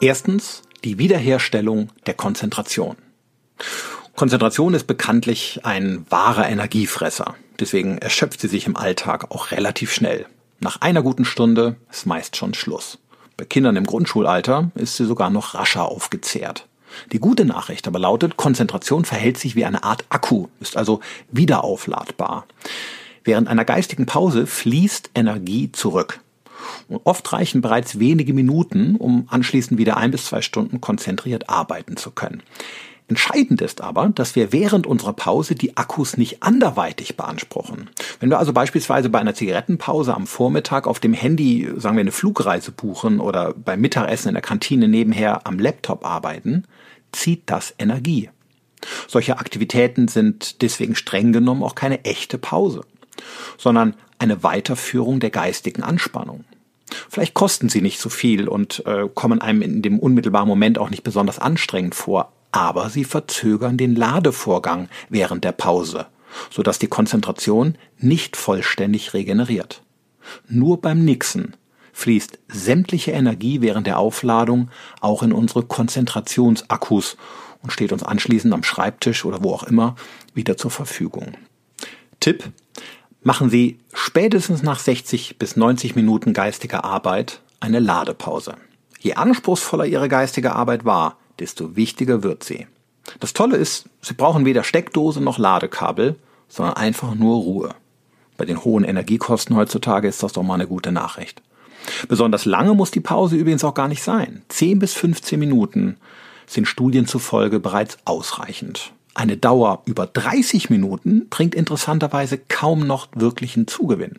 Erstens 0.00 0.62
die 0.84 0.98
Wiederherstellung 0.98 1.88
der 2.06 2.14
Konzentration. 2.14 2.96
Konzentration 4.14 4.74
ist 4.74 4.86
bekanntlich 4.86 5.60
ein 5.64 6.04
wahrer 6.10 6.48
Energiefresser. 6.48 7.34
Deswegen 7.58 7.98
erschöpft 7.98 8.40
sie 8.40 8.48
sich 8.48 8.66
im 8.66 8.76
Alltag 8.76 9.30
auch 9.30 9.50
relativ 9.50 9.92
schnell. 9.92 10.26
Nach 10.60 10.80
einer 10.82 11.02
guten 11.02 11.24
Stunde 11.24 11.76
ist 11.90 12.06
meist 12.06 12.36
schon 12.36 12.54
Schluss. 12.54 12.98
Bei 13.38 13.46
Kindern 13.46 13.76
im 13.76 13.84
Grundschulalter 13.84 14.70
ist 14.74 14.96
sie 14.96 15.06
sogar 15.06 15.30
noch 15.30 15.54
rascher 15.54 15.86
aufgezehrt. 15.86 16.66
Die 17.12 17.18
gute 17.18 17.44
Nachricht 17.44 17.86
aber 17.86 17.98
lautet, 17.98 18.36
Konzentration 18.36 19.04
verhält 19.04 19.38
sich 19.38 19.56
wie 19.56 19.64
eine 19.64 19.84
Art 19.84 20.04
Akku, 20.08 20.48
ist 20.60 20.76
also 20.76 21.00
wiederaufladbar. 21.30 22.46
Während 23.24 23.48
einer 23.48 23.64
geistigen 23.64 24.06
Pause 24.06 24.46
fließt 24.46 25.10
Energie 25.14 25.72
zurück. 25.72 26.20
Und 26.88 27.00
oft 27.04 27.32
reichen 27.32 27.60
bereits 27.60 27.98
wenige 27.98 28.32
Minuten, 28.32 28.96
um 28.96 29.26
anschließend 29.28 29.78
wieder 29.78 29.96
ein 29.96 30.10
bis 30.10 30.26
zwei 30.26 30.42
Stunden 30.42 30.80
konzentriert 30.80 31.48
arbeiten 31.48 31.96
zu 31.96 32.10
können. 32.10 32.42
Entscheidend 33.08 33.62
ist 33.62 33.82
aber, 33.82 34.08
dass 34.08 34.34
wir 34.34 34.52
während 34.52 34.84
unserer 34.86 35.12
Pause 35.12 35.54
die 35.54 35.76
Akkus 35.76 36.16
nicht 36.16 36.42
anderweitig 36.42 37.16
beanspruchen. 37.16 37.88
Wenn 38.18 38.30
wir 38.30 38.38
also 38.40 38.52
beispielsweise 38.52 39.08
bei 39.08 39.20
einer 39.20 39.34
Zigarettenpause 39.34 40.12
am 40.12 40.26
Vormittag 40.26 40.88
auf 40.88 40.98
dem 40.98 41.12
Handy, 41.12 41.70
sagen 41.76 41.96
wir, 41.96 42.00
eine 42.00 42.10
Flugreise 42.10 42.72
buchen 42.72 43.20
oder 43.20 43.54
beim 43.54 43.80
Mittagessen 43.80 44.28
in 44.28 44.34
der 44.34 44.42
Kantine 44.42 44.88
nebenher 44.88 45.46
am 45.46 45.60
Laptop 45.60 46.04
arbeiten, 46.04 46.64
zieht 47.16 47.42
das 47.46 47.74
Energie. 47.78 48.30
Solche 49.08 49.38
Aktivitäten 49.38 50.08
sind 50.08 50.62
deswegen 50.62 50.94
streng 50.94 51.32
genommen 51.32 51.62
auch 51.62 51.74
keine 51.74 52.04
echte 52.04 52.38
Pause, 52.38 52.82
sondern 53.58 53.94
eine 54.18 54.42
Weiterführung 54.42 55.20
der 55.20 55.30
geistigen 55.30 55.82
Anspannung. 55.82 56.44
Vielleicht 57.08 57.34
kosten 57.34 57.68
sie 57.68 57.80
nicht 57.80 57.98
so 57.98 58.08
viel 58.08 58.48
und 58.48 58.84
äh, 58.86 59.08
kommen 59.12 59.40
einem 59.40 59.62
in 59.62 59.82
dem 59.82 59.98
unmittelbaren 59.98 60.48
Moment 60.48 60.78
auch 60.78 60.90
nicht 60.90 61.02
besonders 61.02 61.38
anstrengend 61.38 61.94
vor, 61.94 62.32
aber 62.52 62.90
sie 62.90 63.04
verzögern 63.04 63.76
den 63.76 63.96
Ladevorgang 63.96 64.88
während 65.08 65.44
der 65.44 65.52
Pause, 65.52 66.06
sodass 66.50 66.78
die 66.78 66.86
Konzentration 66.86 67.76
nicht 67.98 68.36
vollständig 68.36 69.14
regeneriert. 69.14 69.82
Nur 70.48 70.80
beim 70.80 71.04
Nixen 71.04 71.54
fließt 71.96 72.38
sämtliche 72.48 73.12
Energie 73.12 73.62
während 73.62 73.86
der 73.86 73.98
Aufladung 73.98 74.68
auch 75.00 75.22
in 75.22 75.32
unsere 75.32 75.62
Konzentrationsakkus 75.62 77.16
und 77.62 77.72
steht 77.72 77.90
uns 77.90 78.02
anschließend 78.02 78.52
am 78.52 78.62
Schreibtisch 78.62 79.24
oder 79.24 79.42
wo 79.42 79.54
auch 79.54 79.62
immer 79.62 79.96
wieder 80.34 80.58
zur 80.58 80.70
Verfügung. 80.70 81.32
Tipp, 82.20 82.52
machen 83.22 83.48
Sie 83.48 83.78
spätestens 83.94 84.62
nach 84.62 84.78
60 84.78 85.38
bis 85.38 85.56
90 85.56 85.96
Minuten 85.96 86.34
geistiger 86.34 86.84
Arbeit 86.84 87.40
eine 87.60 87.80
Ladepause. 87.80 88.56
Je 89.00 89.14
anspruchsvoller 89.14 89.86
Ihre 89.86 90.10
geistige 90.10 90.52
Arbeit 90.54 90.84
war, 90.84 91.16
desto 91.38 91.76
wichtiger 91.76 92.22
wird 92.22 92.44
sie. 92.44 92.66
Das 93.20 93.32
Tolle 93.32 93.56
ist, 93.56 93.88
Sie 94.02 94.12
brauchen 94.12 94.44
weder 94.44 94.64
Steckdose 94.64 95.22
noch 95.22 95.38
Ladekabel, 95.38 96.16
sondern 96.48 96.76
einfach 96.76 97.14
nur 97.14 97.36
Ruhe. 97.36 97.74
Bei 98.36 98.44
den 98.44 98.62
hohen 98.64 98.84
Energiekosten 98.84 99.56
heutzutage 99.56 100.08
ist 100.08 100.22
das 100.22 100.34
doch 100.34 100.42
mal 100.42 100.54
eine 100.54 100.66
gute 100.66 100.92
Nachricht. 100.92 101.40
Besonders 102.08 102.44
lange 102.44 102.74
muss 102.74 102.90
die 102.90 103.00
Pause 103.00 103.36
übrigens 103.36 103.64
auch 103.64 103.74
gar 103.74 103.88
nicht 103.88 104.02
sein. 104.02 104.42
10 104.48 104.78
bis 104.78 104.92
15 104.94 105.38
Minuten 105.38 105.96
sind 106.46 106.66
Studien 106.66 107.06
zufolge 107.06 107.60
bereits 107.60 107.98
ausreichend. 108.04 108.92
Eine 109.14 109.36
Dauer 109.36 109.82
über 109.86 110.06
30 110.06 110.68
Minuten 110.68 111.28
bringt 111.30 111.54
interessanterweise 111.54 112.38
kaum 112.38 112.86
noch 112.86 113.08
wirklichen 113.14 113.66
Zugewinn. 113.66 114.18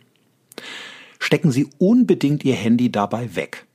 Stecken 1.19 1.51
Sie 1.51 1.67
unbedingt 1.77 2.43
Ihr 2.43 2.55
Handy 2.55 2.91
dabei 2.91 3.36
weg. 3.36 3.65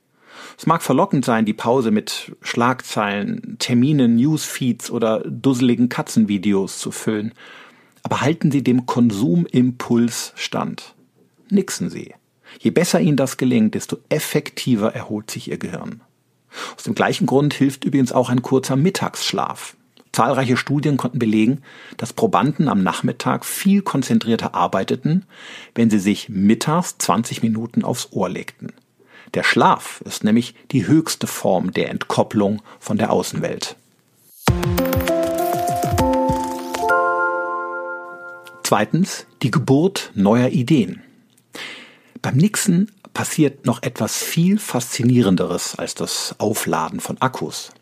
Es 0.57 0.65
mag 0.65 0.81
verlockend 0.81 1.25
sein, 1.25 1.45
die 1.45 1.53
Pause 1.53 1.91
mit 1.91 2.35
Schlagzeilen, 2.41 3.55
Terminen, 3.59 4.15
Newsfeeds 4.17 4.91
oder 4.91 5.19
dusseligen 5.21 5.89
Katzenvideos 5.89 6.79
zu 6.79 6.91
füllen. 6.91 7.33
Aber 8.03 8.21
halten 8.21 8.51
Sie 8.51 8.63
dem 8.63 8.85
Konsumimpuls 8.85 10.33
stand. 10.35 10.93
Nixen 11.49 11.89
Sie. 11.89 12.13
Je 12.59 12.71
besser 12.71 12.99
Ihnen 12.99 13.17
das 13.17 13.37
gelingt, 13.37 13.75
desto 13.75 13.97
effektiver 14.09 14.93
erholt 14.93 15.31
sich 15.31 15.49
Ihr 15.49 15.57
Gehirn. 15.57 16.01
Aus 16.75 16.83
dem 16.83 16.95
gleichen 16.95 17.25
Grund 17.25 17.53
hilft 17.53 17.83
übrigens 17.85 18.11
auch 18.11 18.29
ein 18.29 18.41
kurzer 18.41 18.75
Mittagsschlaf. 18.75 19.75
Zahlreiche 20.11 20.57
Studien 20.57 20.95
konnten 20.95 21.17
belegen, 21.17 21.63
dass 21.97 22.13
Probanden 22.13 22.67
am 22.67 22.83
Nachmittag 22.83 23.45
viel 23.45 23.81
konzentrierter 23.81 24.53
arbeiteten, 24.53 25.25
wenn 25.73 25.89
sie 25.89 25.97
sich 25.97 26.29
mittags 26.29 26.99
20 26.99 27.41
Minuten 27.41 27.83
aufs 27.83 28.09
Ohr 28.11 28.29
legten. 28.29 28.71
Der 29.33 29.41
Schlaf 29.43 30.03
ist 30.05 30.23
nämlich 30.23 30.53
die 30.71 30.85
höchste 30.85 31.25
Form 31.25 31.71
der 31.71 31.89
Entkopplung 31.89 32.61
von 32.79 32.99
der 32.99 33.11
Außenwelt. 33.11 33.75
Zweitens 38.63 39.25
die 39.41 39.49
Geburt 39.49 40.11
neuer 40.13 40.49
Ideen. 40.49 41.01
Beim 42.23 42.37
Nixon 42.37 42.87
passiert 43.13 43.65
noch 43.65 43.83
etwas 43.83 44.15
viel 44.15 44.57
Faszinierenderes 44.57 45.75
als 45.75 45.93
das 45.93 46.35
Aufladen 46.37 47.01
von 47.01 47.17
Akkus. 47.21 47.73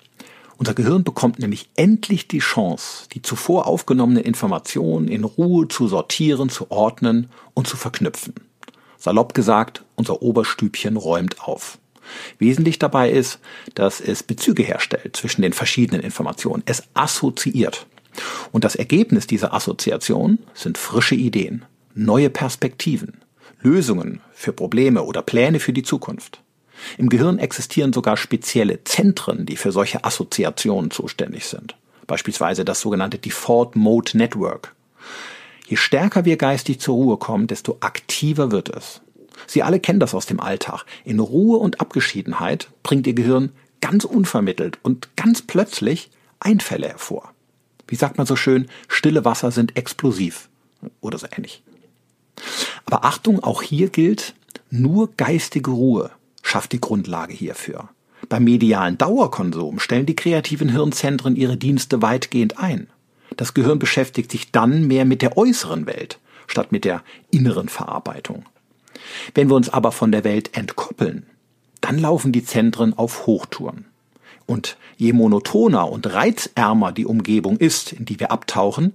Unser 0.57 0.73
Gehirn 0.73 1.03
bekommt 1.03 1.37
nämlich 1.37 1.69
endlich 1.75 2.27
die 2.27 2.39
Chance, 2.39 3.07
die 3.13 3.21
zuvor 3.21 3.67
aufgenommene 3.67 4.21
Information 4.21 5.07
in 5.07 5.25
Ruhe 5.25 5.67
zu 5.67 5.87
sortieren, 5.87 6.49
zu 6.49 6.71
ordnen 6.71 7.29
und 7.53 7.67
zu 7.67 7.77
verknüpfen. 7.77 8.33
Salopp 8.97 9.35
gesagt, 9.35 9.83
unser 9.95 10.23
Oberstübchen 10.23 10.97
räumt 10.97 11.43
auf. 11.43 11.77
Wesentlich 12.39 12.79
dabei 12.79 13.11
ist, 13.11 13.39
dass 13.75 14.01
es 14.01 14.23
Bezüge 14.23 14.63
herstellt 14.63 15.15
zwischen 15.15 15.43
den 15.43 15.53
verschiedenen 15.53 16.01
Informationen. 16.01 16.63
Es 16.65 16.81
assoziiert. 16.95 17.85
Und 18.51 18.63
das 18.63 18.73
Ergebnis 18.73 19.27
dieser 19.27 19.53
Assoziation 19.53 20.39
sind 20.55 20.79
frische 20.79 21.15
Ideen, 21.15 21.63
neue 21.93 22.31
Perspektiven, 22.31 23.20
Lösungen 23.61 24.21
für 24.33 24.53
Probleme 24.53 25.03
oder 25.03 25.21
Pläne 25.21 25.59
für 25.59 25.73
die 25.73 25.83
Zukunft. 25.83 26.41
Im 26.97 27.09
Gehirn 27.09 27.39
existieren 27.39 27.93
sogar 27.93 28.17
spezielle 28.17 28.83
Zentren, 28.83 29.45
die 29.45 29.55
für 29.55 29.71
solche 29.71 30.03
Assoziationen 30.03 30.91
zuständig 30.91 31.45
sind. 31.45 31.75
Beispielsweise 32.07 32.65
das 32.65 32.81
sogenannte 32.81 33.19
Default 33.19 33.75
Mode 33.75 34.17
Network. 34.17 34.73
Je 35.67 35.77
stärker 35.77 36.25
wir 36.25 36.37
geistig 36.37 36.79
zur 36.79 36.95
Ruhe 36.95 37.17
kommen, 37.17 37.47
desto 37.47 37.77
aktiver 37.79 38.51
wird 38.51 38.69
es. 38.69 39.01
Sie 39.47 39.63
alle 39.63 39.79
kennen 39.79 39.99
das 39.99 40.13
aus 40.13 40.25
dem 40.25 40.39
Alltag. 40.39 40.85
In 41.05 41.19
Ruhe 41.19 41.57
und 41.57 41.79
Abgeschiedenheit 41.79 42.69
bringt 42.83 43.07
Ihr 43.07 43.13
Gehirn 43.13 43.51
ganz 43.79 44.05
unvermittelt 44.05 44.79
und 44.83 45.15
ganz 45.15 45.41
plötzlich 45.41 46.09
Einfälle 46.39 46.89
hervor. 46.89 47.31
Wie 47.87 47.95
sagt 47.95 48.17
man 48.17 48.27
so 48.27 48.35
schön, 48.35 48.67
stille 48.87 49.25
Wasser 49.25 49.51
sind 49.51 49.77
explosiv 49.77 50.49
oder 51.01 51.17
so 51.17 51.27
ähnlich. 51.35 51.63
Aber 52.85 53.05
Achtung, 53.05 53.43
auch 53.43 53.61
hier 53.61 53.89
gilt, 53.89 54.33
nur 54.69 55.09
geistige 55.17 55.71
Ruhe 55.71 56.11
schafft 56.43 56.71
die 56.71 56.81
Grundlage 56.81 57.33
hierfür. 57.33 57.89
Beim 58.29 58.43
medialen 58.43 58.97
Dauerkonsum 58.97 59.79
stellen 59.79 60.05
die 60.05 60.15
kreativen 60.15 60.69
Hirnzentren 60.69 61.35
ihre 61.35 61.57
Dienste 61.57 62.01
weitgehend 62.01 62.59
ein. 62.59 62.87
Das 63.37 63.53
Gehirn 63.53 63.79
beschäftigt 63.79 64.31
sich 64.31 64.51
dann 64.51 64.87
mehr 64.87 65.05
mit 65.05 65.21
der 65.21 65.37
äußeren 65.37 65.85
Welt 65.85 66.19
statt 66.47 66.71
mit 66.71 66.85
der 66.85 67.03
inneren 67.31 67.69
Verarbeitung. 67.69 68.45
Wenn 69.33 69.49
wir 69.49 69.55
uns 69.55 69.69
aber 69.69 69.91
von 69.91 70.11
der 70.11 70.23
Welt 70.23 70.55
entkoppeln, 70.55 71.25
dann 71.79 71.97
laufen 71.97 72.31
die 72.31 72.43
Zentren 72.43 72.97
auf 72.97 73.25
Hochtouren. 73.25 73.85
Und 74.45 74.77
je 74.97 75.13
monotoner 75.13 75.89
und 75.89 76.13
reizärmer 76.13 76.91
die 76.91 77.05
Umgebung 77.05 77.57
ist, 77.57 77.93
in 77.93 78.05
die 78.05 78.19
wir 78.19 78.31
abtauchen, 78.31 78.93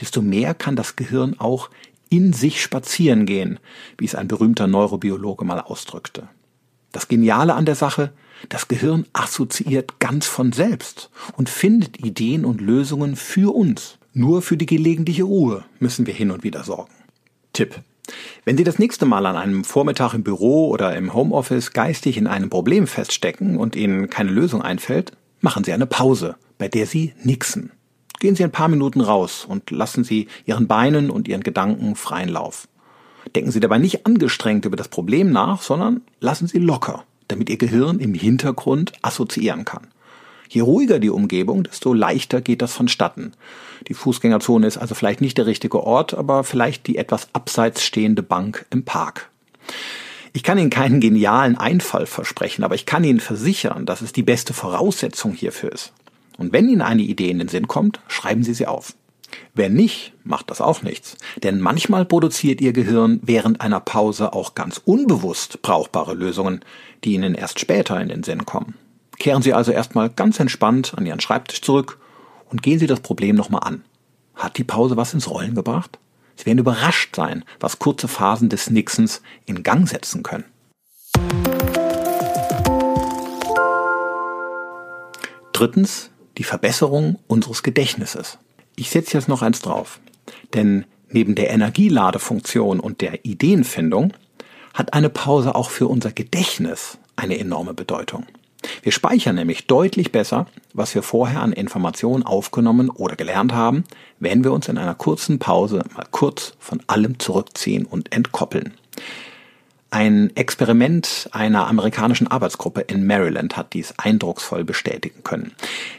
desto 0.00 0.22
mehr 0.22 0.54
kann 0.54 0.76
das 0.76 0.96
Gehirn 0.96 1.38
auch 1.38 1.70
in 2.10 2.34
sich 2.34 2.60
spazieren 2.60 3.24
gehen, 3.24 3.58
wie 3.96 4.04
es 4.04 4.14
ein 4.14 4.28
berühmter 4.28 4.66
Neurobiologe 4.66 5.44
mal 5.44 5.60
ausdrückte. 5.60 6.28
Das 6.92 7.08
Geniale 7.08 7.54
an 7.54 7.64
der 7.64 7.76
Sache, 7.76 8.12
das 8.48 8.68
Gehirn 8.68 9.06
assoziiert 9.12 10.00
ganz 10.00 10.26
von 10.26 10.52
selbst 10.52 11.10
und 11.36 11.48
findet 11.48 12.04
Ideen 12.04 12.44
und 12.44 12.60
Lösungen 12.60 13.16
für 13.16 13.54
uns. 13.54 13.98
Nur 14.12 14.42
für 14.42 14.56
die 14.56 14.66
gelegentliche 14.66 15.22
Ruhe 15.22 15.64
müssen 15.78 16.06
wir 16.06 16.14
hin 16.14 16.32
und 16.32 16.42
wieder 16.42 16.64
sorgen. 16.64 16.92
Tipp. 17.52 17.80
Wenn 18.44 18.56
Sie 18.56 18.64
das 18.64 18.80
nächste 18.80 19.06
Mal 19.06 19.24
an 19.26 19.36
einem 19.36 19.62
Vormittag 19.62 20.14
im 20.14 20.24
Büro 20.24 20.68
oder 20.68 20.96
im 20.96 21.14
Homeoffice 21.14 21.72
geistig 21.72 22.16
in 22.16 22.26
einem 22.26 22.50
Problem 22.50 22.88
feststecken 22.88 23.56
und 23.56 23.76
Ihnen 23.76 24.10
keine 24.10 24.32
Lösung 24.32 24.62
einfällt, 24.62 25.12
machen 25.40 25.62
Sie 25.62 25.72
eine 25.72 25.86
Pause, 25.86 26.34
bei 26.58 26.66
der 26.66 26.86
Sie 26.86 27.14
nixen. 27.22 27.70
Gehen 28.20 28.36
Sie 28.36 28.44
ein 28.44 28.52
paar 28.52 28.68
Minuten 28.68 29.00
raus 29.00 29.46
und 29.48 29.70
lassen 29.70 30.04
Sie 30.04 30.28
Ihren 30.44 30.68
Beinen 30.68 31.10
und 31.10 31.26
Ihren 31.26 31.42
Gedanken 31.42 31.96
freien 31.96 32.28
Lauf. 32.28 32.68
Denken 33.34 33.50
Sie 33.50 33.60
dabei 33.60 33.78
nicht 33.78 34.06
angestrengt 34.06 34.66
über 34.66 34.76
das 34.76 34.88
Problem 34.88 35.32
nach, 35.32 35.62
sondern 35.62 36.02
lassen 36.20 36.46
Sie 36.46 36.58
locker, 36.58 37.04
damit 37.28 37.48
Ihr 37.48 37.56
Gehirn 37.56 37.98
im 37.98 38.12
Hintergrund 38.12 38.92
assoziieren 39.00 39.64
kann. 39.64 39.88
Je 40.50 40.60
ruhiger 40.60 40.98
die 40.98 41.08
Umgebung, 41.08 41.62
desto 41.62 41.94
leichter 41.94 42.42
geht 42.42 42.60
das 42.60 42.74
vonstatten. 42.74 43.32
Die 43.88 43.94
Fußgängerzone 43.94 44.66
ist 44.66 44.76
also 44.76 44.94
vielleicht 44.94 45.22
nicht 45.22 45.38
der 45.38 45.46
richtige 45.46 45.82
Ort, 45.82 46.12
aber 46.12 46.44
vielleicht 46.44 46.88
die 46.88 46.98
etwas 46.98 47.28
abseits 47.32 47.82
stehende 47.82 48.22
Bank 48.22 48.66
im 48.68 48.84
Park. 48.84 49.30
Ich 50.34 50.42
kann 50.42 50.58
Ihnen 50.58 50.68
keinen 50.68 51.00
genialen 51.00 51.56
Einfall 51.56 52.04
versprechen, 52.04 52.64
aber 52.64 52.74
ich 52.74 52.84
kann 52.84 53.02
Ihnen 53.02 53.20
versichern, 53.20 53.86
dass 53.86 54.02
es 54.02 54.12
die 54.12 54.22
beste 54.22 54.52
Voraussetzung 54.52 55.32
hierfür 55.32 55.72
ist. 55.72 55.92
Und 56.40 56.54
wenn 56.54 56.70
Ihnen 56.70 56.80
eine 56.80 57.02
Idee 57.02 57.28
in 57.28 57.38
den 57.38 57.48
Sinn 57.48 57.68
kommt, 57.68 58.00
schreiben 58.08 58.42
Sie 58.42 58.54
sie 58.54 58.66
auf. 58.66 58.94
Wer 59.52 59.68
nicht, 59.68 60.14
macht 60.24 60.50
das 60.50 60.62
auch 60.62 60.80
nichts. 60.80 61.18
Denn 61.42 61.60
manchmal 61.60 62.06
produziert 62.06 62.62
Ihr 62.62 62.72
Gehirn 62.72 63.20
während 63.22 63.60
einer 63.60 63.78
Pause 63.78 64.32
auch 64.32 64.54
ganz 64.54 64.80
unbewusst 64.82 65.60
brauchbare 65.60 66.14
Lösungen, 66.14 66.60
die 67.04 67.12
Ihnen 67.12 67.34
erst 67.34 67.60
später 67.60 68.00
in 68.00 68.08
den 68.08 68.22
Sinn 68.22 68.46
kommen. 68.46 68.74
Kehren 69.18 69.42
Sie 69.42 69.52
also 69.52 69.70
erstmal 69.70 70.08
ganz 70.08 70.40
entspannt 70.40 70.94
an 70.96 71.04
Ihren 71.04 71.20
Schreibtisch 71.20 71.60
zurück 71.60 71.98
und 72.48 72.62
gehen 72.62 72.78
Sie 72.78 72.86
das 72.86 73.00
Problem 73.00 73.36
nochmal 73.36 73.64
an. 73.64 73.84
Hat 74.34 74.56
die 74.56 74.64
Pause 74.64 74.96
was 74.96 75.12
ins 75.12 75.28
Rollen 75.28 75.54
gebracht? 75.54 75.98
Sie 76.36 76.46
werden 76.46 76.58
überrascht 76.58 77.16
sein, 77.16 77.44
was 77.60 77.78
kurze 77.78 78.08
Phasen 78.08 78.48
des 78.48 78.70
Nixens 78.70 79.20
in 79.44 79.62
Gang 79.62 79.86
setzen 79.86 80.22
können. 80.22 80.44
Drittens, 85.52 86.09
die 86.40 86.44
Verbesserung 86.44 87.18
unseres 87.26 87.62
Gedächtnisses. 87.62 88.38
Ich 88.74 88.88
setze 88.88 89.18
jetzt 89.18 89.28
noch 89.28 89.42
eins 89.42 89.60
drauf. 89.60 90.00
Denn 90.54 90.86
neben 91.10 91.34
der 91.34 91.50
Energieladefunktion 91.50 92.80
und 92.80 93.02
der 93.02 93.26
Ideenfindung 93.26 94.14
hat 94.72 94.94
eine 94.94 95.10
Pause 95.10 95.54
auch 95.54 95.68
für 95.68 95.86
unser 95.86 96.12
Gedächtnis 96.12 96.96
eine 97.14 97.38
enorme 97.38 97.74
Bedeutung. 97.74 98.24
Wir 98.82 98.90
speichern 98.90 99.34
nämlich 99.34 99.66
deutlich 99.66 100.12
besser, 100.12 100.46
was 100.72 100.94
wir 100.94 101.02
vorher 101.02 101.42
an 101.42 101.52
Informationen 101.52 102.22
aufgenommen 102.22 102.88
oder 102.88 103.16
gelernt 103.16 103.52
haben, 103.52 103.84
wenn 104.18 104.42
wir 104.42 104.52
uns 104.52 104.66
in 104.68 104.78
einer 104.78 104.94
kurzen 104.94 105.38
Pause 105.38 105.84
mal 105.94 106.06
kurz 106.10 106.54
von 106.58 106.80
allem 106.86 107.18
zurückziehen 107.18 107.84
und 107.84 108.14
entkoppeln. 108.14 108.72
Ein 109.92 110.34
Experiment 110.36 111.28
einer 111.32 111.66
amerikanischen 111.66 112.28
Arbeitsgruppe 112.28 112.82
in 112.82 113.08
Maryland 113.08 113.56
hat 113.56 113.72
dies 113.72 113.92
eindrucksvoll 113.96 114.62
bestätigen 114.62 115.24
können. 115.24 115.52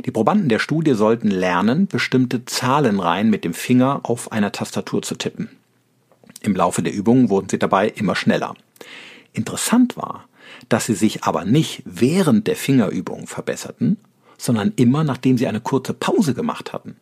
Die 0.06 0.12
Probanden 0.12 0.47
der 0.47 0.60
Studie 0.60 0.93
sollten 0.93 1.30
lernen, 1.30 1.88
bestimmte 1.88 2.45
Zahlenreihen 2.45 3.30
mit 3.30 3.43
dem 3.43 3.54
Finger 3.54 3.99
auf 4.04 4.32
einer 4.32 4.54
Tastatur 4.54 5.01
zu 5.01 5.15
tippen. 5.15 5.49
Im 6.41 6.56
Laufe 6.56 6.82
der 6.82 6.93
Übung 6.93 7.30
wurden 7.30 7.49
sie 7.49 7.60
dabei 7.60 7.89
immer 7.89 8.15
schneller. 8.15 8.56
Interessant 9.34 9.97
war, 9.97 10.25
dass 10.69 10.86
sie 10.86 10.95
sich 10.95 11.25
aber 11.25 11.43
nicht 11.43 11.84
während 11.84 12.47
der 12.47 12.56
Fingerübung 12.56 13.27
verbesserten, 13.27 13.97
sondern 14.38 14.71
immer 14.77 15.04
nachdem 15.04 15.38
sie 15.38 15.47
eine 15.47 15.60
kurze 15.60 15.93
Pause 15.93 16.34
gemacht 16.34 16.71
hatten. 16.71 16.95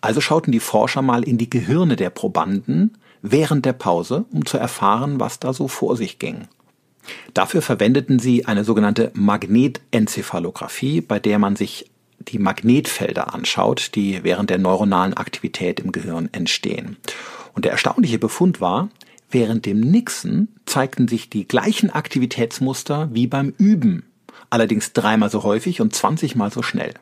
Also 0.00 0.22
schauten 0.22 0.52
die 0.52 0.60
Forscher 0.60 1.02
mal 1.02 1.22
in 1.22 1.36
die 1.36 1.50
Gehirne 1.50 1.96
der 1.96 2.08
Probanden 2.08 2.96
während 3.22 3.64
der 3.64 3.72
Pause, 3.72 4.24
um 4.30 4.46
zu 4.46 4.58
erfahren, 4.58 5.20
was 5.20 5.38
da 5.40 5.52
so 5.52 5.68
vor 5.68 5.96
sich 5.96 6.18
ging. 6.18 6.48
Dafür 7.34 7.62
verwendeten 7.62 8.18
sie 8.18 8.46
eine 8.46 8.64
sogenannte 8.64 9.10
Magnetenzephalographie, 9.14 11.00
bei 11.00 11.18
der 11.18 11.38
man 11.38 11.56
sich 11.56 11.90
die 12.18 12.38
Magnetfelder 12.38 13.32
anschaut, 13.34 13.92
die 13.94 14.22
während 14.22 14.50
der 14.50 14.58
neuronalen 14.58 15.14
Aktivität 15.14 15.80
im 15.80 15.92
Gehirn 15.92 16.28
entstehen. 16.32 16.98
Und 17.54 17.64
der 17.64 17.72
erstaunliche 17.72 18.18
Befund 18.18 18.60
war, 18.60 18.90
Während 19.30 19.64
dem 19.64 19.80
Nixen 19.80 20.48
zeigten 20.66 21.06
sich 21.06 21.30
die 21.30 21.46
gleichen 21.46 21.90
Aktivitätsmuster 21.90 23.10
wie 23.12 23.28
beim 23.28 23.54
Üben, 23.58 24.02
allerdings 24.50 24.92
dreimal 24.92 25.30
so 25.30 25.44
häufig 25.44 25.80
und 25.80 25.94
20 25.94 26.34
mal 26.34 26.50
so 26.50 26.62
schnell. 26.62 26.94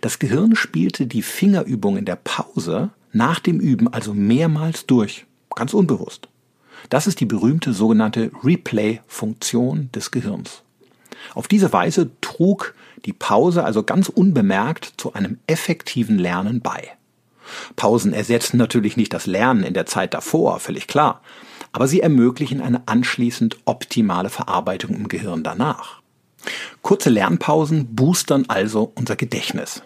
Das 0.00 0.20
Gehirn 0.20 0.54
spielte 0.54 1.08
die 1.08 1.22
Fingerübung 1.22 1.96
in 1.96 2.04
der 2.04 2.16
Pause 2.16 2.90
nach 3.12 3.40
dem 3.40 3.58
Üben 3.58 3.92
also 3.92 4.14
mehrmals 4.14 4.86
durch, 4.86 5.26
ganz 5.58 5.74
unbewusst. 5.74 6.28
Das 6.90 7.06
ist 7.06 7.20
die 7.20 7.26
berühmte 7.26 7.72
sogenannte 7.72 8.30
Replay-Funktion 8.42 9.90
des 9.92 10.10
Gehirns. 10.10 10.62
Auf 11.34 11.48
diese 11.48 11.72
Weise 11.72 12.10
trug 12.20 12.74
die 13.04 13.12
Pause 13.12 13.64
also 13.64 13.82
ganz 13.82 14.08
unbemerkt 14.08 14.94
zu 14.96 15.12
einem 15.12 15.38
effektiven 15.46 16.18
Lernen 16.18 16.60
bei. 16.60 16.88
Pausen 17.76 18.12
ersetzen 18.12 18.56
natürlich 18.56 18.96
nicht 18.96 19.12
das 19.12 19.26
Lernen 19.26 19.62
in 19.62 19.74
der 19.74 19.86
Zeit 19.86 20.14
davor, 20.14 20.60
völlig 20.60 20.86
klar 20.86 21.20
aber 21.72 21.88
sie 21.88 22.00
ermöglichen 22.00 22.60
eine 22.60 22.82
anschließend 22.86 23.58
optimale 23.64 24.30
Verarbeitung 24.30 24.94
im 24.94 25.08
Gehirn 25.08 25.42
danach. 25.42 26.00
Kurze 26.82 27.10
Lernpausen 27.10 27.94
boostern 27.94 28.46
also 28.48 28.92
unser 28.94 29.16
Gedächtnis. 29.16 29.82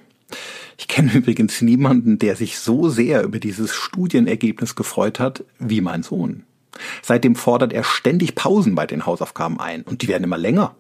Ich 0.79 0.89
kenne 0.89 1.13
übrigens 1.15 1.61
niemanden, 1.63 2.19
der 2.19 2.37
sich 2.37 2.59
so 2.59 2.89
sehr 2.89 3.23
über 3.23 3.39
dieses 3.39 3.75
Studienergebnis 3.75 4.75
gefreut 4.75 5.21
hat 5.21 5.45
wie 5.59 5.81
mein 5.81 6.03
Sohn. 6.03 6.45
Seitdem 7.03 7.37
fordert 7.37 7.73
er 7.73 7.85
ständig 7.85 8.35
Pausen 8.35 8.75
bei 8.75 8.87
den 8.87 9.07
Hausaufgaben 9.07 9.61
ein 9.61 9.83
und 9.83 10.03
die 10.03 10.09
werden 10.09 10.25
immer 10.25 10.39
länger. 10.39 10.75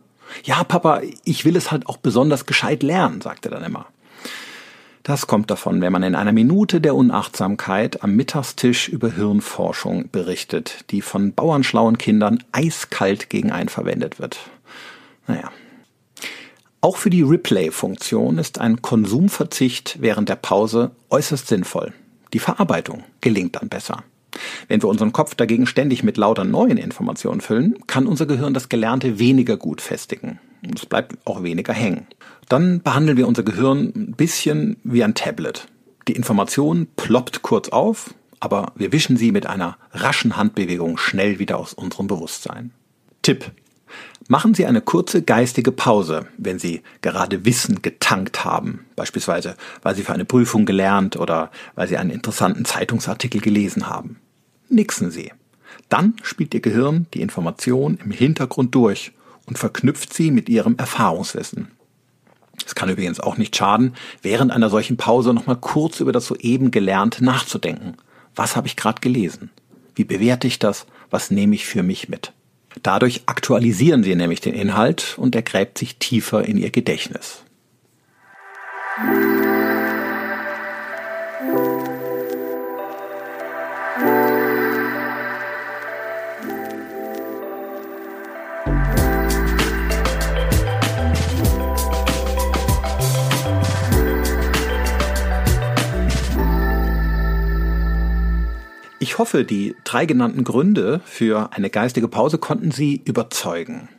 Ja, 0.44 0.64
Papa, 0.64 1.02
ich 1.24 1.44
will 1.44 1.56
es 1.56 1.70
halt 1.70 1.86
auch 1.86 1.98
besonders 1.98 2.46
gescheit 2.46 2.82
lernen, 2.82 3.20
sagt 3.20 3.44
er 3.44 3.50
dann 3.50 3.64
immer. 3.64 3.86
Das 5.02 5.26
kommt 5.26 5.50
davon, 5.50 5.80
wenn 5.80 5.92
man 5.92 6.04
in 6.04 6.14
einer 6.14 6.32
Minute 6.32 6.80
der 6.80 6.94
Unachtsamkeit 6.94 8.04
am 8.04 8.14
Mittagstisch 8.14 8.88
über 8.88 9.10
Hirnforschung 9.10 10.10
berichtet, 10.12 10.84
die 10.90 11.02
von 11.02 11.34
bauernschlauen 11.34 11.98
Kindern 11.98 12.42
eiskalt 12.52 13.28
gegen 13.28 13.50
einen 13.50 13.68
verwendet 13.68 14.20
wird. 14.20 14.38
Naja. 15.26 15.50
Auch 16.84 16.96
für 16.96 17.10
die 17.10 17.22
Replay-Funktion 17.22 18.38
ist 18.38 18.60
ein 18.60 18.82
Konsumverzicht 18.82 19.98
während 20.00 20.28
der 20.28 20.34
Pause 20.34 20.90
äußerst 21.10 21.46
sinnvoll. 21.46 21.92
Die 22.32 22.40
Verarbeitung 22.40 23.04
gelingt 23.20 23.54
dann 23.54 23.68
besser. 23.68 24.02
Wenn 24.66 24.82
wir 24.82 24.88
unseren 24.88 25.12
Kopf 25.12 25.36
dagegen 25.36 25.68
ständig 25.68 26.02
mit 26.02 26.16
lauter 26.16 26.42
neuen 26.42 26.78
Informationen 26.78 27.40
füllen, 27.40 27.78
kann 27.86 28.08
unser 28.08 28.26
Gehirn 28.26 28.52
das 28.52 28.68
Gelernte 28.68 29.20
weniger 29.20 29.56
gut 29.56 29.80
festigen. 29.80 30.40
Und 30.66 30.76
es 30.76 30.86
bleibt 30.86 31.16
auch 31.24 31.44
weniger 31.44 31.72
hängen. 31.72 32.08
Dann 32.48 32.82
behandeln 32.82 33.16
wir 33.16 33.28
unser 33.28 33.44
Gehirn 33.44 33.92
ein 33.94 34.14
bisschen 34.16 34.76
wie 34.82 35.04
ein 35.04 35.14
Tablet. 35.14 35.68
Die 36.08 36.14
Information 36.14 36.88
ploppt 36.96 37.42
kurz 37.42 37.68
auf, 37.68 38.12
aber 38.40 38.72
wir 38.74 38.90
wischen 38.90 39.16
sie 39.16 39.30
mit 39.30 39.46
einer 39.46 39.76
raschen 39.92 40.36
Handbewegung 40.36 40.98
schnell 40.98 41.38
wieder 41.38 41.58
aus 41.58 41.74
unserem 41.74 42.08
Bewusstsein. 42.08 42.72
Tipp. 43.22 43.52
Machen 44.28 44.54
Sie 44.54 44.66
eine 44.66 44.80
kurze 44.80 45.22
geistige 45.22 45.72
Pause, 45.72 46.26
wenn 46.38 46.58
Sie 46.58 46.82
gerade 47.00 47.44
Wissen 47.44 47.82
getankt 47.82 48.44
haben, 48.44 48.86
beispielsweise 48.94 49.56
weil 49.82 49.94
Sie 49.94 50.02
für 50.02 50.12
eine 50.12 50.24
Prüfung 50.24 50.64
gelernt 50.64 51.16
oder 51.16 51.50
weil 51.74 51.88
Sie 51.88 51.96
einen 51.96 52.10
interessanten 52.10 52.64
Zeitungsartikel 52.64 53.40
gelesen 53.40 53.88
haben. 53.88 54.20
Nixen 54.68 55.10
Sie. 55.10 55.32
Dann 55.88 56.14
spielt 56.22 56.54
Ihr 56.54 56.60
Gehirn 56.60 57.06
die 57.14 57.20
Information 57.20 57.98
im 58.02 58.10
Hintergrund 58.10 58.74
durch 58.74 59.12
und 59.46 59.58
verknüpft 59.58 60.12
sie 60.14 60.30
mit 60.30 60.48
Ihrem 60.48 60.76
Erfahrungswissen. 60.76 61.68
Es 62.64 62.74
kann 62.74 62.88
übrigens 62.88 63.20
auch 63.20 63.36
nicht 63.36 63.56
schaden, 63.56 63.94
während 64.22 64.52
einer 64.52 64.70
solchen 64.70 64.96
Pause 64.96 65.34
nochmal 65.34 65.56
kurz 65.56 66.00
über 66.00 66.12
das 66.12 66.26
soeben 66.26 66.70
Gelernte 66.70 67.24
nachzudenken. 67.24 67.96
Was 68.34 68.56
habe 68.56 68.66
ich 68.66 68.76
gerade 68.76 69.00
gelesen? 69.00 69.50
Wie 69.94 70.04
bewerte 70.04 70.46
ich 70.46 70.58
das? 70.58 70.86
Was 71.10 71.30
nehme 71.30 71.54
ich 71.54 71.66
für 71.66 71.82
mich 71.82 72.08
mit? 72.08 72.32
Dadurch 72.82 73.22
aktualisieren 73.26 74.02
Sie 74.02 74.14
nämlich 74.14 74.40
den 74.40 74.54
Inhalt 74.54 75.14
und 75.18 75.34
er 75.34 75.42
gräbt 75.42 75.78
sich 75.78 75.96
tiefer 75.96 76.44
in 76.44 76.56
Ihr 76.56 76.70
Gedächtnis. 76.70 77.42
Ich 99.12 99.18
hoffe, 99.18 99.44
die 99.44 99.74
drei 99.84 100.06
genannten 100.06 100.42
Gründe 100.42 101.02
für 101.04 101.52
eine 101.52 101.68
geistige 101.68 102.08
Pause 102.08 102.38
konnten 102.38 102.70
Sie 102.70 103.02
überzeugen. 103.04 103.90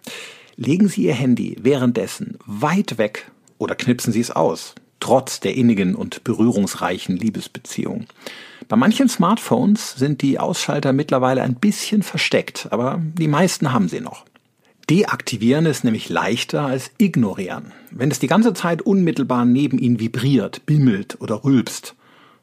Legen 0.55 0.87
Sie 0.87 1.03
Ihr 1.03 1.13
Handy 1.13 1.55
währenddessen 1.61 2.39
weit 2.47 2.97
weg 2.97 3.29
oder 3.59 3.75
knipsen 3.75 4.11
Sie 4.11 4.21
es 4.21 4.31
aus, 4.31 4.73
trotz 4.99 5.39
der 5.39 5.53
innigen 5.53 5.93
und 5.93 6.23
berührungsreichen 6.23 7.15
Liebesbeziehung. 7.15 8.07
Bei 8.67 8.75
manchen 8.75 9.07
Smartphones 9.07 9.91
sind 9.91 10.23
die 10.23 10.39
Ausschalter 10.39 10.93
mittlerweile 10.93 11.43
ein 11.43 11.57
bisschen 11.57 12.01
versteckt, 12.01 12.69
aber 12.71 12.99
die 12.99 13.27
meisten 13.27 13.71
haben 13.71 13.89
sie 13.89 14.01
noch. 14.01 14.25
Deaktivieren 14.89 15.67
ist 15.67 15.83
nämlich 15.83 16.09
leichter 16.09 16.65
als 16.65 16.89
ignorieren. 16.97 17.71
Wenn 17.91 18.09
es 18.09 18.17
die 18.17 18.25
ganze 18.25 18.55
Zeit 18.55 18.81
unmittelbar 18.81 19.45
neben 19.45 19.77
Ihnen 19.77 19.99
vibriert, 19.99 20.65
bimmelt 20.65 21.21
oder 21.21 21.43
rülpst, 21.43 21.93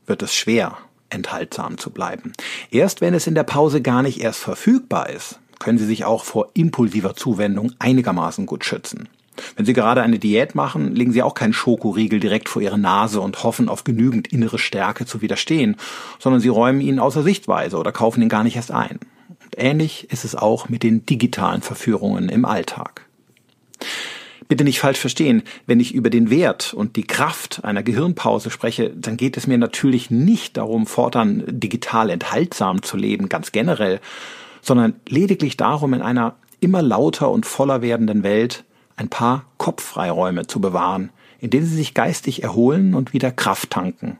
wird 0.06 0.22
es 0.22 0.36
schwer, 0.36 0.78
enthaltsam 1.10 1.78
zu 1.78 1.90
bleiben. 1.90 2.32
Erst 2.70 3.00
wenn 3.00 3.14
es 3.14 3.26
in 3.26 3.34
der 3.34 3.44
Pause 3.44 3.82
gar 3.82 4.02
nicht 4.02 4.20
erst 4.20 4.40
verfügbar 4.40 5.10
ist, 5.10 5.38
können 5.58 5.78
Sie 5.78 5.86
sich 5.86 6.04
auch 6.04 6.24
vor 6.24 6.50
impulsiver 6.54 7.14
Zuwendung 7.14 7.72
einigermaßen 7.78 8.46
gut 8.46 8.64
schützen. 8.64 9.08
Wenn 9.56 9.66
Sie 9.66 9.72
gerade 9.72 10.02
eine 10.02 10.18
Diät 10.18 10.54
machen, 10.54 10.94
legen 10.94 11.12
Sie 11.12 11.22
auch 11.22 11.34
keinen 11.34 11.52
Schokoriegel 11.52 12.20
direkt 12.20 12.48
vor 12.48 12.62
Ihre 12.62 12.78
Nase 12.78 13.20
und 13.20 13.42
hoffen 13.42 13.68
auf 13.68 13.84
genügend 13.84 14.28
innere 14.32 14.58
Stärke 14.58 15.06
zu 15.06 15.22
widerstehen, 15.22 15.76
sondern 16.18 16.40
Sie 16.40 16.48
räumen 16.48 16.80
ihn 16.80 16.98
außer 16.98 17.22
Sichtweise 17.22 17.78
oder 17.78 17.92
kaufen 17.92 18.22
ihn 18.22 18.28
gar 18.28 18.44
nicht 18.44 18.56
erst 18.56 18.72
ein. 18.72 18.98
Und 19.28 19.54
ähnlich 19.56 20.10
ist 20.10 20.24
es 20.24 20.34
auch 20.34 20.68
mit 20.68 20.82
den 20.82 21.06
digitalen 21.06 21.62
Verführungen 21.62 22.28
im 22.28 22.44
Alltag. 22.44 23.06
Bitte 24.50 24.64
nicht 24.64 24.80
falsch 24.80 24.98
verstehen, 24.98 25.44
wenn 25.66 25.78
ich 25.78 25.94
über 25.94 26.10
den 26.10 26.28
Wert 26.28 26.74
und 26.74 26.96
die 26.96 27.06
Kraft 27.06 27.60
einer 27.62 27.84
Gehirnpause 27.84 28.50
spreche, 28.50 28.90
dann 28.90 29.16
geht 29.16 29.36
es 29.36 29.46
mir 29.46 29.58
natürlich 29.58 30.10
nicht 30.10 30.56
darum, 30.56 30.88
fortan 30.88 31.44
digital 31.46 32.10
enthaltsam 32.10 32.82
zu 32.82 32.96
leben, 32.96 33.28
ganz 33.28 33.52
generell, 33.52 34.00
sondern 34.60 34.94
lediglich 35.08 35.56
darum, 35.56 35.94
in 35.94 36.02
einer 36.02 36.34
immer 36.58 36.82
lauter 36.82 37.30
und 37.30 37.46
voller 37.46 37.80
werdenden 37.80 38.24
Welt 38.24 38.64
ein 38.96 39.08
paar 39.08 39.44
Kopffreiräume 39.56 40.48
zu 40.48 40.60
bewahren, 40.60 41.10
in 41.38 41.50
denen 41.50 41.66
sie 41.66 41.76
sich 41.76 41.94
geistig 41.94 42.42
erholen 42.42 42.94
und 42.94 43.12
wieder 43.12 43.30
Kraft 43.30 43.70
tanken. 43.70 44.18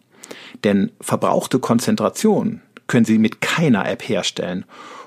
Denn 0.62 0.92
verbrauchte 1.00 1.58
Konzentration 1.58 2.60
können 2.86 3.04
sie 3.04 3.18
mit 3.18 3.40
keiner 3.40 3.90
App 3.90 4.08
herstellen 4.08 4.64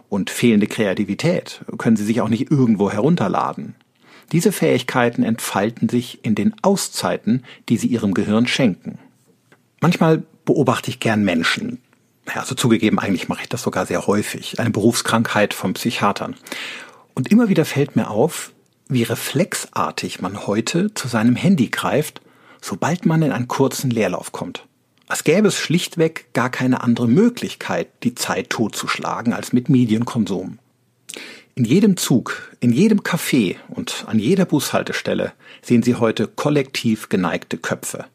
und 0.09 0.29
fehlende 0.29 0.67
Kreativität 0.67 1.61
können 1.77 1.95
sie 1.95 2.03
sich 2.03 2.19
auch 2.19 2.27
nicht 2.27 2.51
irgendwo 2.51 2.91
herunterladen. 2.91 3.75
Diese 4.33 4.51
Fähigkeiten 4.51 5.23
entfalten 5.23 5.87
sich 5.87 6.25
in 6.25 6.33
den 6.33 6.55
Auszeiten, 6.63 7.45
die 7.69 7.77
sie 7.77 7.87
ihrem 7.87 8.13
Gehirn 8.15 8.47
schenken. 8.47 8.97
Manchmal 9.79 10.23
beobachte 10.43 10.89
ich 10.89 10.99
gern 10.99 11.23
Menschen. 11.23 11.79
Also 12.25 12.55
zugegeben, 12.55 12.99
eigentlich 12.99 13.29
mache 13.29 13.43
ich 13.43 13.49
das 13.49 13.61
sogar 13.61 13.85
sehr 13.85 14.07
häufig. 14.07 14.59
Eine 14.59 14.71
Berufskrankheit 14.71 15.53
von 15.53 15.73
Psychiatern. 15.73 16.35
Und 17.13 17.31
immer 17.31 17.47
wieder 17.47 17.63
fällt 17.63 17.95
mir 17.95 18.09
auf, 18.09 18.51
wie 18.87 19.03
reflexartig 19.03 20.19
man 20.19 20.47
heute 20.47 20.93
zu 20.95 21.07
seinem 21.07 21.35
Handy 21.35 21.67
greift, 21.67 22.21
sobald 22.59 23.05
man 23.05 23.21
in 23.21 23.31
einen 23.31 23.47
kurzen 23.47 23.91
Leerlauf 23.91 24.31
kommt. 24.31 24.65
Als 25.07 25.23
gäbe 25.23 25.49
es 25.49 25.57
schlichtweg 25.57 26.33
gar 26.33 26.49
keine 26.49 26.81
andere 26.81 27.07
Möglichkeit, 27.07 27.89
die 28.03 28.15
Zeit 28.15 28.49
totzuschlagen 28.49 29.33
als 29.33 29.53
mit 29.53 29.69
Medienkonsum. 29.69 30.57
In 31.55 31.65
jedem 31.65 31.97
Zug, 31.97 32.51
in 32.61 32.71
jedem 32.71 33.01
Café 33.01 33.57
und 33.69 34.05
an 34.07 34.17
jeder 34.17 34.45
Bushaltestelle 34.45 35.33
sehen 35.61 35.83
Sie 35.83 35.93
heute 35.93 36.25
kollektiv 36.25 37.09
geneigte 37.09 37.59
Köpfe. 37.59 38.05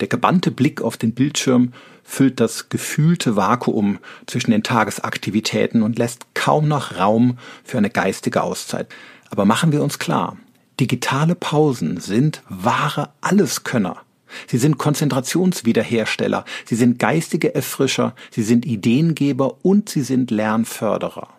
Der 0.00 0.08
gebannte 0.08 0.50
Blick 0.50 0.80
auf 0.80 0.96
den 0.96 1.12
Bildschirm 1.12 1.74
füllt 2.04 2.40
das 2.40 2.70
gefühlte 2.70 3.36
Vakuum 3.36 3.98
zwischen 4.26 4.50
den 4.50 4.62
Tagesaktivitäten 4.62 5.82
und 5.82 5.98
lässt 5.98 6.24
kaum 6.32 6.68
noch 6.68 6.96
Raum 6.96 7.36
für 7.64 7.76
eine 7.76 7.90
geistige 7.90 8.42
Auszeit. 8.42 8.88
Aber 9.28 9.44
machen 9.44 9.72
wir 9.72 9.82
uns 9.82 9.98
klar, 9.98 10.38
digitale 10.80 11.34
Pausen 11.34 12.00
sind 12.00 12.42
wahre 12.48 13.10
Alleskönner. 13.20 13.98
Sie 14.46 14.56
sind 14.56 14.78
Konzentrationswiederhersteller, 14.78 16.46
sie 16.64 16.76
sind 16.76 16.98
geistige 16.98 17.54
Erfrischer, 17.54 18.14
sie 18.30 18.42
sind 18.42 18.64
Ideengeber 18.64 19.58
und 19.62 19.90
sie 19.90 20.02
sind 20.02 20.30
Lernförderer. 20.30 21.35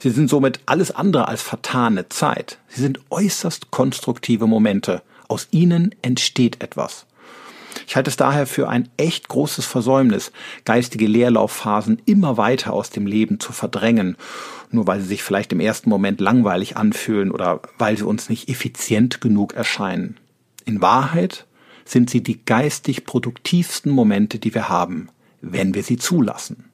Sie 0.00 0.10
sind 0.10 0.28
somit 0.28 0.60
alles 0.66 0.90
andere 0.90 1.28
als 1.28 1.42
vertane 1.42 2.08
Zeit. 2.08 2.58
Sie 2.68 2.80
sind 2.80 3.00
äußerst 3.10 3.70
konstruktive 3.70 4.46
Momente. 4.46 5.02
Aus 5.28 5.48
ihnen 5.50 5.94
entsteht 6.02 6.62
etwas. 6.62 7.06
Ich 7.86 7.96
halte 7.96 8.10
es 8.10 8.16
daher 8.16 8.46
für 8.46 8.68
ein 8.68 8.88
echt 8.96 9.28
großes 9.28 9.64
Versäumnis, 9.64 10.32
geistige 10.64 11.06
Leerlaufphasen 11.06 12.00
immer 12.04 12.36
weiter 12.36 12.72
aus 12.72 12.90
dem 12.90 13.06
Leben 13.06 13.40
zu 13.40 13.52
verdrängen, 13.52 14.16
nur 14.70 14.86
weil 14.86 15.00
sie 15.00 15.08
sich 15.08 15.22
vielleicht 15.22 15.52
im 15.52 15.60
ersten 15.60 15.90
Moment 15.90 16.20
langweilig 16.20 16.76
anfühlen 16.76 17.30
oder 17.30 17.60
weil 17.78 17.96
sie 17.96 18.04
uns 18.04 18.28
nicht 18.28 18.48
effizient 18.48 19.20
genug 19.20 19.54
erscheinen. 19.54 20.16
In 20.64 20.80
Wahrheit 20.80 21.46
sind 21.84 22.10
sie 22.10 22.22
die 22.22 22.44
geistig 22.44 23.04
produktivsten 23.04 23.90
Momente, 23.90 24.38
die 24.38 24.54
wir 24.54 24.68
haben, 24.68 25.08
wenn 25.40 25.74
wir 25.74 25.82
sie 25.82 25.96
zulassen. 25.96 26.69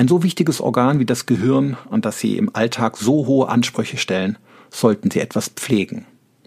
Ein 0.00 0.08
so 0.08 0.22
wichtiges 0.22 0.62
Organ 0.62 0.98
wie 0.98 1.04
das 1.04 1.26
Gehirn, 1.26 1.76
an 1.90 2.00
das 2.00 2.18
Sie 2.18 2.38
im 2.38 2.48
Alltag 2.56 2.96
so 2.96 3.26
hohe 3.26 3.50
Ansprüche 3.50 3.98
stellen, 3.98 4.38
sollten 4.70 5.10
Sie 5.10 5.20
etwas 5.20 5.48
pflegen. 5.48 6.06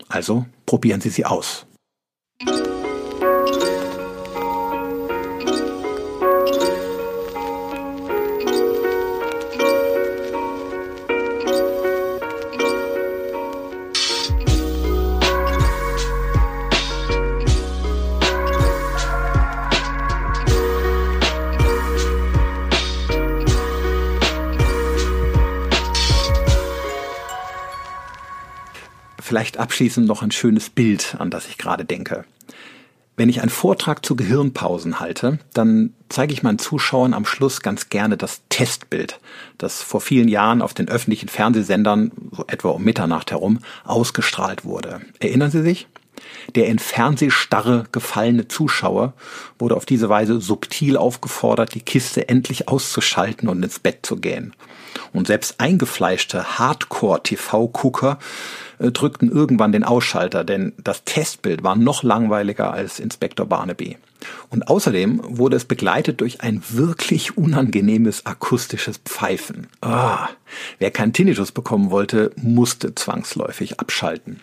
Also 0.09 0.47
probieren 0.65 1.01
Sie 1.01 1.11
sie 1.11 1.23
aus. 1.23 1.67
Abschließend 29.63 30.05
noch 30.05 30.21
ein 30.21 30.31
schönes 30.31 30.69
Bild, 30.69 31.15
an 31.19 31.29
das 31.29 31.47
ich 31.47 31.57
gerade 31.57 31.85
denke. 31.85 32.25
Wenn 33.15 33.29
ich 33.29 33.41
einen 33.41 33.49
Vortrag 33.49 34.05
zu 34.05 34.15
Gehirnpausen 34.15 34.99
halte, 34.99 35.39
dann 35.53 35.93
zeige 36.09 36.33
ich 36.33 36.43
meinen 36.43 36.59
Zuschauern 36.59 37.13
am 37.13 37.25
Schluss 37.25 37.61
ganz 37.61 37.87
gerne 37.87 38.17
das 38.17 38.41
Testbild, 38.49 39.19
das 39.57 39.81
vor 39.81 40.01
vielen 40.01 40.27
Jahren 40.27 40.61
auf 40.61 40.73
den 40.73 40.89
öffentlichen 40.89 41.29
Fernsehsendern, 41.29 42.11
so 42.31 42.43
etwa 42.47 42.69
um 42.69 42.83
Mitternacht 42.83 43.31
herum, 43.31 43.59
ausgestrahlt 43.85 44.65
wurde. 44.65 44.99
Erinnern 45.19 45.51
Sie 45.51 45.61
sich? 45.61 45.87
Der 46.55 46.67
in 46.67 46.79
Fernsehstarre 46.79 47.85
gefallene 47.91 48.49
Zuschauer 48.49 49.13
wurde 49.59 49.77
auf 49.77 49.85
diese 49.85 50.09
Weise 50.09 50.41
subtil 50.41 50.97
aufgefordert, 50.97 51.73
die 51.73 51.81
Kiste 51.81 52.27
endlich 52.27 52.67
auszuschalten 52.67 53.47
und 53.47 53.63
ins 53.63 53.79
Bett 53.79 53.99
zu 54.05 54.17
gehen. 54.17 54.53
Und 55.11 55.27
selbst 55.27 55.59
eingefleischte 55.59 56.57
Hardcore-TV-Gucker 56.59 58.19
äh, 58.79 58.91
drückten 58.91 59.31
irgendwann 59.31 59.71
den 59.71 59.83
Ausschalter, 59.83 60.43
denn 60.43 60.73
das 60.77 61.03
Testbild 61.03 61.63
war 61.63 61.75
noch 61.75 62.03
langweiliger 62.03 62.73
als 62.73 62.99
Inspektor 62.99 63.45
Barnaby. 63.45 63.97
Und 64.49 64.67
außerdem 64.67 65.21
wurde 65.23 65.57
es 65.57 65.65
begleitet 65.65 66.21
durch 66.21 66.41
ein 66.41 66.63
wirklich 66.69 67.37
unangenehmes 67.37 68.25
akustisches 68.25 68.97
Pfeifen. 68.99 69.67
Ah, 69.81 70.29
wer 70.79 70.91
keinen 70.91 71.13
Tinnitus 71.13 71.51
bekommen 71.51 71.91
wollte, 71.91 72.31
musste 72.35 72.95
zwangsläufig 72.95 73.79
abschalten. 73.79 74.41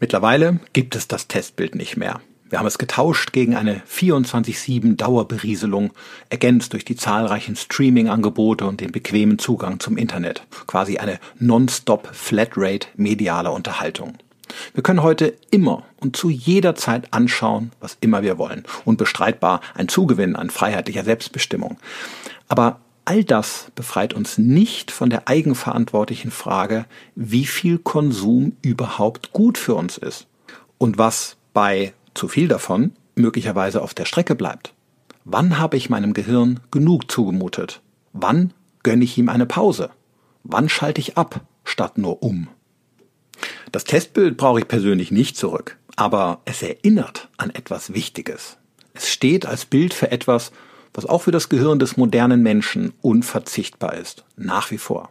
Mittlerweile 0.00 0.58
gibt 0.72 0.96
es 0.96 1.06
das 1.06 1.28
Testbild 1.28 1.74
nicht 1.74 1.96
mehr. 1.96 2.20
Wir 2.52 2.58
haben 2.58 2.66
es 2.66 2.76
getauscht 2.76 3.32
gegen 3.32 3.56
eine 3.56 3.80
24-7 3.90 4.96
Dauerberieselung, 4.96 5.94
ergänzt 6.28 6.74
durch 6.74 6.84
die 6.84 6.96
zahlreichen 6.96 7.56
Streaming-Angebote 7.56 8.66
und 8.66 8.82
den 8.82 8.92
bequemen 8.92 9.38
Zugang 9.38 9.80
zum 9.80 9.96
Internet. 9.96 10.42
Quasi 10.66 10.98
eine 10.98 11.18
non-stop 11.38 12.10
Flatrate 12.12 12.88
medialer 12.94 13.54
Unterhaltung. 13.54 14.18
Wir 14.74 14.82
können 14.82 15.02
heute 15.02 15.32
immer 15.50 15.84
und 15.98 16.14
zu 16.14 16.28
jeder 16.28 16.74
Zeit 16.74 17.14
anschauen, 17.14 17.72
was 17.80 17.96
immer 18.02 18.22
wir 18.22 18.36
wollen. 18.36 18.64
Unbestreitbar 18.84 19.62
ein 19.74 19.88
Zugewinn 19.88 20.36
an 20.36 20.50
freiheitlicher 20.50 21.04
Selbstbestimmung. 21.04 21.78
Aber 22.48 22.80
all 23.06 23.24
das 23.24 23.68
befreit 23.74 24.12
uns 24.12 24.36
nicht 24.36 24.90
von 24.90 25.08
der 25.08 25.26
eigenverantwortlichen 25.26 26.30
Frage, 26.30 26.84
wie 27.14 27.46
viel 27.46 27.78
Konsum 27.78 28.58
überhaupt 28.60 29.32
gut 29.32 29.56
für 29.56 29.74
uns 29.74 29.96
ist. 29.96 30.26
Und 30.76 30.98
was 30.98 31.36
bei 31.54 31.94
zu 32.14 32.28
viel 32.28 32.48
davon 32.48 32.92
möglicherweise 33.14 33.82
auf 33.82 33.94
der 33.94 34.04
Strecke 34.04 34.34
bleibt. 34.34 34.74
Wann 35.24 35.58
habe 35.58 35.76
ich 35.76 35.90
meinem 35.90 36.14
Gehirn 36.14 36.60
genug 36.70 37.10
zugemutet? 37.10 37.80
Wann 38.12 38.52
gönne 38.82 39.04
ich 39.04 39.16
ihm 39.18 39.28
eine 39.28 39.46
Pause? 39.46 39.90
Wann 40.42 40.68
schalte 40.68 41.00
ich 41.00 41.16
ab, 41.16 41.40
statt 41.64 41.98
nur 41.98 42.22
um? 42.22 42.48
Das 43.70 43.84
Testbild 43.84 44.36
brauche 44.36 44.60
ich 44.60 44.68
persönlich 44.68 45.10
nicht 45.10 45.36
zurück, 45.36 45.78
aber 45.96 46.40
es 46.44 46.62
erinnert 46.62 47.28
an 47.36 47.50
etwas 47.50 47.94
Wichtiges. 47.94 48.58
Es 48.94 49.10
steht 49.10 49.46
als 49.46 49.64
Bild 49.64 49.94
für 49.94 50.10
etwas, 50.10 50.52
was 50.94 51.06
auch 51.06 51.22
für 51.22 51.30
das 51.30 51.48
Gehirn 51.48 51.78
des 51.78 51.96
modernen 51.96 52.42
Menschen 52.42 52.92
unverzichtbar 53.00 53.94
ist, 53.94 54.24
nach 54.36 54.70
wie 54.70 54.78
vor. 54.78 55.10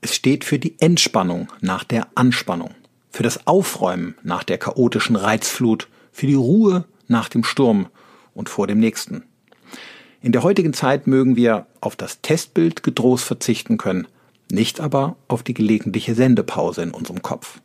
Es 0.00 0.14
steht 0.14 0.44
für 0.44 0.58
die 0.58 0.74
Entspannung 0.80 1.48
nach 1.60 1.84
der 1.84 2.08
Anspannung, 2.14 2.74
für 3.10 3.22
das 3.22 3.46
Aufräumen 3.46 4.14
nach 4.22 4.44
der 4.44 4.58
chaotischen 4.58 5.16
Reizflut, 5.16 5.88
für 6.12 6.26
die 6.26 6.34
Ruhe 6.34 6.84
nach 7.06 7.28
dem 7.28 7.44
Sturm 7.44 7.86
und 8.34 8.48
vor 8.48 8.66
dem 8.66 8.78
nächsten. 8.78 9.24
In 10.20 10.32
der 10.32 10.42
heutigen 10.42 10.72
Zeit 10.72 11.06
mögen 11.06 11.36
wir 11.36 11.66
auf 11.80 11.94
das 11.94 12.20
Testbild 12.20 12.82
getrost 12.82 13.24
verzichten 13.24 13.78
können, 13.78 14.08
nicht 14.50 14.80
aber 14.80 15.16
auf 15.28 15.42
die 15.42 15.54
gelegentliche 15.54 16.14
Sendepause 16.14 16.82
in 16.82 16.90
unserem 16.90 17.22
Kopf. 17.22 17.60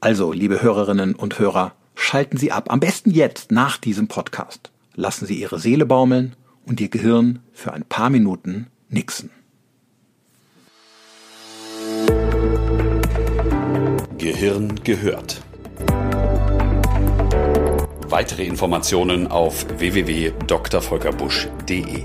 Also, 0.00 0.32
liebe 0.32 0.62
Hörerinnen 0.62 1.14
und 1.14 1.38
Hörer, 1.38 1.72
schalten 1.94 2.36
Sie 2.36 2.52
ab, 2.52 2.70
am 2.70 2.80
besten 2.80 3.10
jetzt 3.10 3.50
nach 3.50 3.76
diesem 3.76 4.08
Podcast. 4.08 4.70
Lassen 4.94 5.26
Sie 5.26 5.40
Ihre 5.40 5.58
Seele 5.58 5.86
baumeln 5.86 6.34
und 6.64 6.80
Ihr 6.80 6.88
Gehirn 6.88 7.40
für 7.52 7.72
ein 7.72 7.84
paar 7.84 8.10
Minuten 8.10 8.66
nixen. 8.88 9.30
Gehirn 14.18 14.74
gehört. 14.82 15.45
Weitere 18.16 18.44
Informationen 18.44 19.26
auf 19.26 19.66
www.drvolkerbusch.de. 19.78 22.04